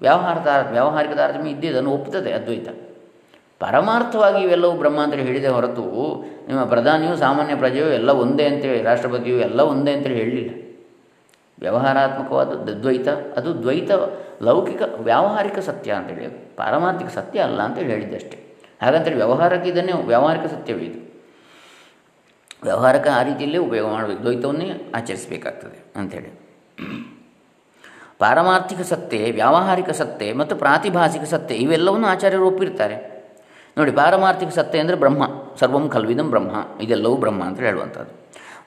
ವ್ಯವಹಾರ 0.00 0.36
ವ್ಯಾವಹಾರಿಕ 0.70 1.12
ತಾರತಮ್ಯ 1.12 1.50
ಇದ್ದೇ 1.50 1.66
ಇದನ್ನು 1.66 1.90
ಒಪ್ಪುತ್ತದೆ 1.90 2.32
ಅದ್ವೈತ. 2.32 2.68
ಪರಮಾರ್ಥವಾಗಿ 3.60 4.40
ಇವೆಲ್ಲವೂ 4.44 4.74
ಬ್ರಹ್ಮ 4.78 4.98
ಅಂತೇಳಿ 5.02 5.22
ಹೇಳಿದೆ 5.22 5.48
ಹೊರತು 5.48 5.84
ನಿಮ್ಮ 6.48 6.60
ಪ್ರಧಾನಿಯು 6.64 7.16
ಸಾಮಾನ್ಯ 7.16 7.54
ಪ್ರಜೆಯು 7.56 7.86
ಎಲ್ಲ 7.86 8.10
ಒಂದೇ 8.24 8.44
ಅಂತೇಳಿ 8.44 8.82
ರಾಷ್ಟ್ರಪತಿಯು 8.82 9.38
ಎಲ್ಲ 9.38 9.60
ಒಂದೇ 9.72 9.92
ಅಂತೇಳಿ 9.92 10.18
ಹೇಳಲಿಲ್ಲ 10.20 10.52
ವ್ಯವಹಾರಾತ್ಮಕವಾದ 11.58 12.50
ದ್ವೈತ 12.82 13.08
ಅದು 13.08 13.50
ದ್ವೈತ 13.62 13.90
ಲೌಕಿಕ, 14.42 14.82
ವ್ಯಾವಹಾರಿಕ 14.98 15.58
ಸತ್ಯ 15.58 15.90
ಅಂತೇಳಿ 15.92 16.20
ಹೇಳಿ, 16.20 16.56
ಪಾರಮಾರ್ಥಿಕ 16.56 17.08
ಸತ್ಯ 17.08 17.38
ಅಲ್ಲ 17.40 17.60
ಅಂತೇಳಿ 17.62 17.90
ಹೇಳಿದ್ದೆ 17.90 18.16
ಅಷ್ಟೇ. 18.16 18.38
ಹಾಗಂತೇಳಿ 18.82 19.16
ವ್ಯವಹಾರಕ್ಕೆ 19.16 19.68
ಇದನ್ನೇ 19.68 19.92
ವ್ಯಾವಹಾರಿಕ 20.06 20.46
ಸತ್ಯವೇ 20.46 20.84
ಇದು. 20.84 21.00
ವ್ಯವಹಾರಕ್ಕೆ 22.62 23.10
ಆ 23.10 23.22
ರೀತಿಯಲ್ಲೇ 23.22 23.58
ಉಪಯೋಗ 23.58 23.86
ಮಾಡಬೇಕು, 23.92 24.22
ದ್ವೈತವನ್ನೇ 24.22 24.68
ಆಚರಿಸಬೇಕಾಗ್ತದೆ 24.94 25.78
ಅಂಥೇಳಿ 25.96 26.30
ಪಾರಮಾರ್ಥಿಕ 28.18 28.80
ಸತ್ತೆ 28.80 29.30
ವ್ಯಾವಹಾರಿಕ 29.30 29.90
ಸತ್ತೆ 29.90 30.32
ಮತ್ತು 30.32 30.56
ಪ್ರಾತಿಭಾಸಿಕ 30.56 31.22
ಸತ್ತೆ 31.22 31.54
ಇವೆಲ್ಲವನ್ನು 31.54 32.06
ಆಚಾರ್ಯರು 32.06 32.46
ಒಪ್ಪಿರ್ತಾರೆ. 32.46 33.18
ನೋಡಿ, 33.78 33.90
ಪಾರಮಾರ್ಥಿಕ 33.92 34.48
ಸತ್ಯ 34.48 34.78
ಅಂದರೆ 34.78 34.96
ಬ್ರಹ್ಮ, 34.96 35.24
ಸರ್ವಂ 35.60 35.88
ಕಲ್ವಿದಂ 35.88 36.30
ಬ್ರಹ್ಮ, 36.30 36.82
ಇದೆಲ್ಲವೂ 36.82 37.16
ಬ್ರಹ್ಮ 37.16 37.44
ಅಂತ 37.44 37.60
ಹೇಳುವಂಥದ್ದು. 37.60 38.12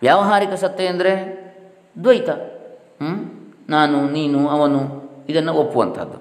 ವ್ಯಾವಹಾರಿಕ 0.01 0.53
ಸತ್ಯ 0.53 0.87
ಅಂದರೆ 0.87 1.11
ದ್ವೈತ 2.03 2.29
ನಾನು, 3.69 4.09
ನೀನು, 4.09 4.47
ಅವನು, 4.47 4.79
ಇದನ್ನು 5.29 5.53
ಒಪ್ಪುವಂಥದ್ದು. 5.53 6.17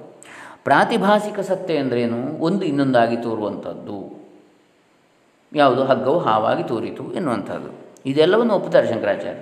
ಪ್ರಾತಿಭಾಸಿಕ 0.65 1.41
ಸತ್ಯ 1.41 1.77
ಅಂದ್ರೇನು 1.77 2.39
ಒಂದು 2.39 2.65
ಇನ್ನೊಂದಾಗಿ 2.65 3.17
ತೋರುವಂಥದ್ದು. 3.17 3.99
ಯಾವುದು? 5.53 5.85
ಹಗ್ಗವು 5.85 6.19
ಹಾವಾಗಿ 6.19 6.63
ತೋರಿತು 6.63 7.13
ಎನ್ನುವಂಥದ್ದು. 7.13 7.71
ಇದೆಲ್ಲವನ್ನು 8.07 8.55
ಒಪ್ಪುತ್ತಾರೆ 8.55 8.89
ಶಂಕರಾಚಾರ್ಯ 8.89 9.41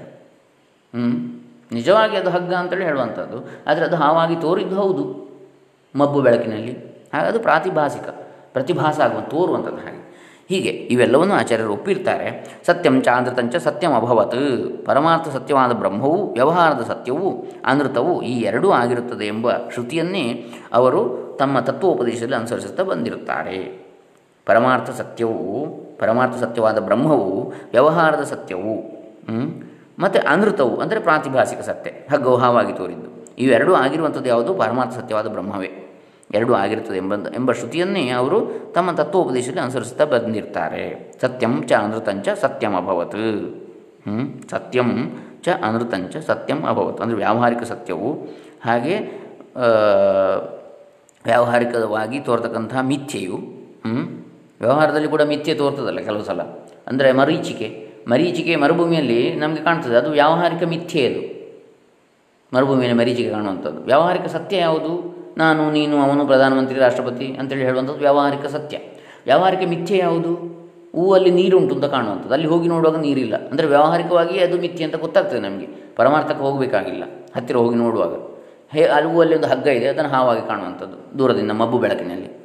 ಹ್ಞೂ 0.94 1.37
ನಿಜವಾಗಿ 1.72 2.16
ಅದು 2.16 2.30
ಹಗ್ಗ 2.30 2.54
ಅಂತೇಳಿ 2.54 2.84
ಹೇಳುವಂಥದ್ದು. 2.84 3.48
ಆದರೆ 3.66 3.84
ಅದು 3.84 3.96
ಹಾವಾಗಿ 3.96 4.36
ತೋರಿದ್ದು 4.36 4.76
ಹೌದು. 4.76 5.28
ಮಬ್ಬು 5.96 6.20
ಬೆಳಕಿನಲ್ಲಿ. 6.20 6.72
ಹಾಗೆ 7.14 7.26
ಅದು 7.26 7.40
ಪ್ರಾತಿಭಾಸಿಕ 7.40 8.02
ಪ್ರತಿಭಾಸ 8.52 9.00
ಆಗುವ 9.00 9.20
ತೋರುವಂಥದ್ದು 9.20 9.76
ಹಾಗೆ. 9.76 10.08
ಹೀಗೆ 10.48 10.68
ಇವೆಲ್ಲವನ್ನು 10.68 11.34
ಆಚಾರ್ಯರು 11.34 11.72
ಒಪ್ಪಿರ್ತಾರೆ. 11.72 12.58
ಸತ್ಯಂ 12.66 13.02
ಚಾಂದ್ರತಂಚ 13.02 13.56
ಸತ್ಯಂ 13.56 13.94
ಅಭವತ್. 13.94 14.86
ಪರಮಾರ್ಥ 14.86 15.28
ಸತ್ಯವಾದ 15.28 15.72
ಬ್ರಹ್ಮವು, 15.72 16.32
ವ್ಯವಹಾರದ 16.32 16.84
ಸತ್ಯವೂ, 16.88 17.46
ಅನೃತವು 17.64 18.22
ಈ 18.22 18.40
ಎರಡೂ 18.40 18.70
ಆಗಿರುತ್ತದೆ 18.70 19.26
ಎಂಬ 19.26 19.52
ಶ್ರುತಿಯನ್ನೇ 19.52 20.46
ಅವರು 20.72 21.28
ತಮ್ಮ 21.38 21.60
ತತ್ವೋಪದೇಶದಲ್ಲಿ 21.60 22.34
ಅನುಸರಿಸುತ್ತಾ 22.34 22.82
ಬಂದಿರುತ್ತಾರೆ. 22.82 23.88
ಪರಮಾರ್ಥ 24.46 24.90
ಸತ್ಯವು, 24.90 25.66
ಪರಮಾರ್ಥ 25.98 26.38
ಸತ್ಯವಾದ 26.38 26.78
ಬ್ರಹ್ಮವು, 26.78 27.48
ವ್ಯವಹಾರದ 27.48 28.22
ಸತ್ಯವು 28.22 28.98
ಮತ್ತು 30.02 30.18
ಅನೃತವು, 30.32 30.74
ಅಂದರೆ 30.82 30.98
ಪ್ರಾತಿಭಾಸಿಕ 31.08 31.60
ಸತ್ಯ 31.70 31.90
ಹಗ್ಗವು 32.12 32.72
ತೋರಿದ್ದು. 32.80 33.10
ಇವೆರಡೂ 33.44 33.72
ಆಗಿರುವಂಥದ್ದು 33.84 34.28
ಯಾವುದು? 34.34 34.52
ಪರಮಾರ್ಥ 34.62 34.92
ಸತ್ಯವಾದ 35.00 35.28
ಬ್ರಹ್ಮವೇ. 35.36 35.70
ಎರಡೂ 36.38 36.52
ಆಗಿರುತ್ತದೆ 36.62 36.98
ಎಂಬ 37.02 37.14
ಎಂಬ 37.38 37.50
ಶ್ರುತಿಯನ್ನೇ 37.58 38.02
ಅವರು 38.20 38.38
ತಮ್ಮ 38.76 38.88
ತತ್ವೋಪದೇಶದಲ್ಲಿ 39.00 39.62
ಅನುಸರಿಸುತ್ತಾ 39.64 40.04
ಬಂದಿರ್ತಾರೆ. 40.14 40.82
ಸತ್ಯಂ 41.22 41.54
ಚ 41.68 41.72
ಅನೃತಂಚ 41.84 42.28
ಸತ್ಯಂ 42.42 42.74
ಅಭವತ್. 42.80 43.16
ಸತ್ಯಂ 44.52 44.90
ಚ 45.44 45.48
ಅನೃತಂಚ 45.68 46.14
ಸತ್ಯಂ 46.30 46.60
ಅಭವತ್. 46.70 47.00
ಅಂದರೆ 47.02 47.16
ವ್ಯಾವಹಾರಿಕ 47.22 47.62
ಸತ್ಯವು 47.72 48.10
ಹಾಗೆ 48.66 48.94
ವ್ಯಾವಹಾರಿಕವಾಗಿ 51.24 52.18
ತೋರ್ತಕ್ಕಂತಹ 52.26 52.80
ಮಿಥ್ಯೆಯು 52.92 53.38
ವ್ಯವಹಾರದಲ್ಲಿ 54.62 55.08
ಕೂಡ 55.14 55.22
ಮಿಥ್ಯೆ 55.32 55.54
ತೋರ್ತದಲ್ಲ 55.60 56.00
ಕೆಲವು 56.08 56.24
ಸಲ. 56.30 56.42
ಅಂದರೆ 56.90 57.08
ಮರೀಚಿಕೆ 57.20 57.68
ಮರೀಚಿಕೆ 58.10 58.56
ಮರುಭೂಮಿಯಲ್ಲಿ 58.56 59.34
ನಮಗೆ 59.34 59.64
ಕಾಣ್ತದೆ. 59.64 59.96
ಅದು 59.96 60.10
ವ್ಯಾವಹಾರಿಕ 60.10 60.62
ಮಿಥ್ಯೆ 60.62 61.06
ಅದು. 61.06 61.38
ಮರುಭೂಮಿಯಲ್ಲಿ 62.56 62.98
ಮರೀಚಿಕೆ 62.98 63.30
ಕಾಣುವಂಥದ್ದು. 63.30 63.82
ವ್ಯಾವಹಾರಿಕ 63.82 64.26
ಸತ್ಯ 64.26 64.56
ಯಾವುದು? 64.56 65.18
ನಾನು, 65.38 65.70
ನೀನು, 65.70 66.00
ಅವನು, 66.00 66.26
ಪ್ರಧಾನಮಂತ್ರಿ, 66.26 66.78
ರಾಷ್ಟ್ರಪತಿ 66.78 67.26
ಅಂತೇಳಿ 67.26 67.64
ಹೇಳುವಂಥದ್ದು 67.64 68.00
ವ್ಯಾವಹಾರಿಕ 68.00 68.46
ಸತ್ಯ. 68.46 68.78
ವ್ಯಾವಹಾರಿಕ 69.24 69.68
ಮಿಥ್ಯೆ 69.68 69.98
ಯಾವುದು? 69.98 70.58
ಹೂವಲ್ಲಿ 70.96 71.30
ನೀರುಂಟು 71.30 71.74
ಅಂತ 71.74 71.84
ಕಾಣುವಂಥದ್ದು. 71.84 72.32
ಅಲ್ಲಿ 72.32 72.48
ಹೋಗಿ 72.48 72.68
ನೋಡುವಾಗ 72.68 73.00
ನೀರಿಲ್ಲ. 73.00 73.48
ಅಂದರೆ 73.48 73.66
ವ್ಯಾವಹಾರಿಕವಾಗಿ 73.66 74.38
ಅದು 74.38 74.58
ಮಿಥ್ಯೆ 74.58 74.84
ಅಂತ 74.84 74.96
ಗೊತ್ತಾಗ್ತದೆ 74.96 75.40
ನಮಗೆ. 75.40 75.66
ಪರಮಾರ್ಥಕ್ಕೆ 75.96 76.44
ಹೋಗಬೇಕಾಗಿಲ್ಲ. 76.44 77.04
ಹತ್ತಿರ 77.36 77.56
ಹೋಗಿ 77.56 77.76
ನೋಡುವಾಗ. 77.76 78.38
ಹೇ, 78.76 78.84
ಅಲ್ಲಿ 78.84 79.12
ಹೂವಲ್ಲಿ 79.12 79.34
ಒಂದು 79.34 79.46
ಹಗ್ಗ 79.46 79.66
ಇದೆ. 79.66 79.86
ಅದನ್ನು 79.86 80.10
ಹಾವಾಗಿ 80.10 80.46
ಕಾಣುವಂಥದ್ದು. 80.46 81.18
ದೂರದಿಂದ 81.18 81.50
ಮಬ್ಬು 81.50 81.78
ಬೆಳಕಿನಲ್ಲಿ. 81.78 82.37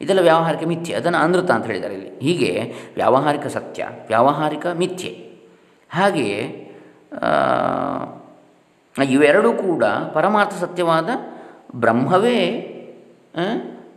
ಇದೆಲ್ಲ 0.00 0.20
ವ್ಯಾವಹಾರಿಕ 0.20 0.62
ಮಿಥ್ಯೆ. 0.66 0.96
ಅದನ್ನು 0.96 1.18
ಅನೃತ 1.18 1.50
ಅಂತ 1.50 1.66
ಹೇಳಿದ್ದಾರೆ 1.66 1.94
ಇಲ್ಲಿ. 1.94 2.10
ಹೀಗೆ 2.18 2.74
ವ್ಯಾವಹಾರಿಕ 2.94 3.46
ಸತ್ಯ, 3.46 3.88
ವ್ಯಾವಹಾರಿಕ 4.06 4.66
ಮಿಥ್ಯೆ. 4.66 5.12
ಹಾಗೆಯೇ 5.90 6.66
ಇವೆರಡೂ 9.10 9.52
ಕೂಡ 9.52 9.84
ಪರಮಾರ್ಥ 9.84 10.54
ಸತ್ಯವಾದ 10.54 11.08
ಬ್ರಹ್ಮವೇ 11.74 12.38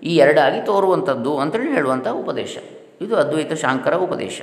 ಈ 0.03 0.15
ಎರಡಾಗಿ 0.15 0.65
ತೋರುವಂಥದ್ದು 0.65 1.39
ಅಂತೇಳಿ 1.39 1.71
ಹೇಳುವಂಥ 1.71 2.07
ಉಪದೇಶ. 2.07 2.57
ಇದು 3.01 3.15
ಅದ್ವೈತ 3.15 3.53
ಶಾಂಕರ 3.53 3.95
ಉಪದೇಶ. 3.95 4.41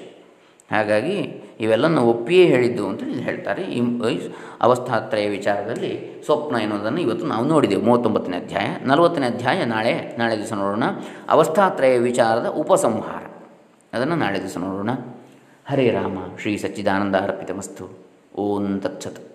ಹಾಗಾಗಿ 0.70 1.42
ಇವೆಲ್ಲನೂ 1.60 2.02
ಒಪ್ಪಿಯೇ 2.02 2.46
ಹೇಳಿದ್ದು 2.46 2.88
ಅಂತೇಳಿ 2.88 3.20
ಹೇಳ್ತಾರೆ. 3.20 3.62
ಈ 3.62 3.80
ಅವಸ್ಥಾತ್ರಯ 4.60 5.28
ವಿಚಾರದಲ್ಲಿ 5.28 6.22
ಸ್ವಪ್ನ 6.24 6.56
ಎನ್ನುವುದನ್ನು 6.56 7.00
ಇವತ್ತು 7.00 7.26
ನಾವು 7.26 7.44
ನೋಡಿದೆವು 7.44 7.82
ಮೂವತ್ತೊಂಬತ್ತನೇ 7.82 8.36
ಅಧ್ಯಾಯ, 8.36 8.66
ನಲವತ್ತನೇ 8.84 9.26
ಅಧ್ಯಾಯ, 9.26 9.64
ನಾಳೆ 9.64 10.16
ನಾಳೆ 10.18 10.38
ದಿವಸ 10.38 10.52
ನೋಡೋಣ. 10.52 10.82
ಅವಸ್ಥಾತ್ರಯ 11.28 11.98
ವಿಚಾರದ 11.98 12.46
ಉಪಸಂಹಾರ. 12.46 13.22
ಅದನ್ನು 13.92 14.16
ನಾಳೆ 14.16 14.40
ದಿವಸ 14.40 14.56
ನೋಡೋಣ. 14.58 14.90
ಹರೇ 15.66 15.90
ರಾಮ, 15.90 16.18
ಶ್ರೀ 16.40 16.56
ಸಚ್ಚಿದಾನಂದ 16.56 17.16
ಅರ್ಪಿತಮಸ್ತು. 17.16 17.98
ಓಂ 18.36 18.80
ತತ್ಸತ್. 18.80 19.29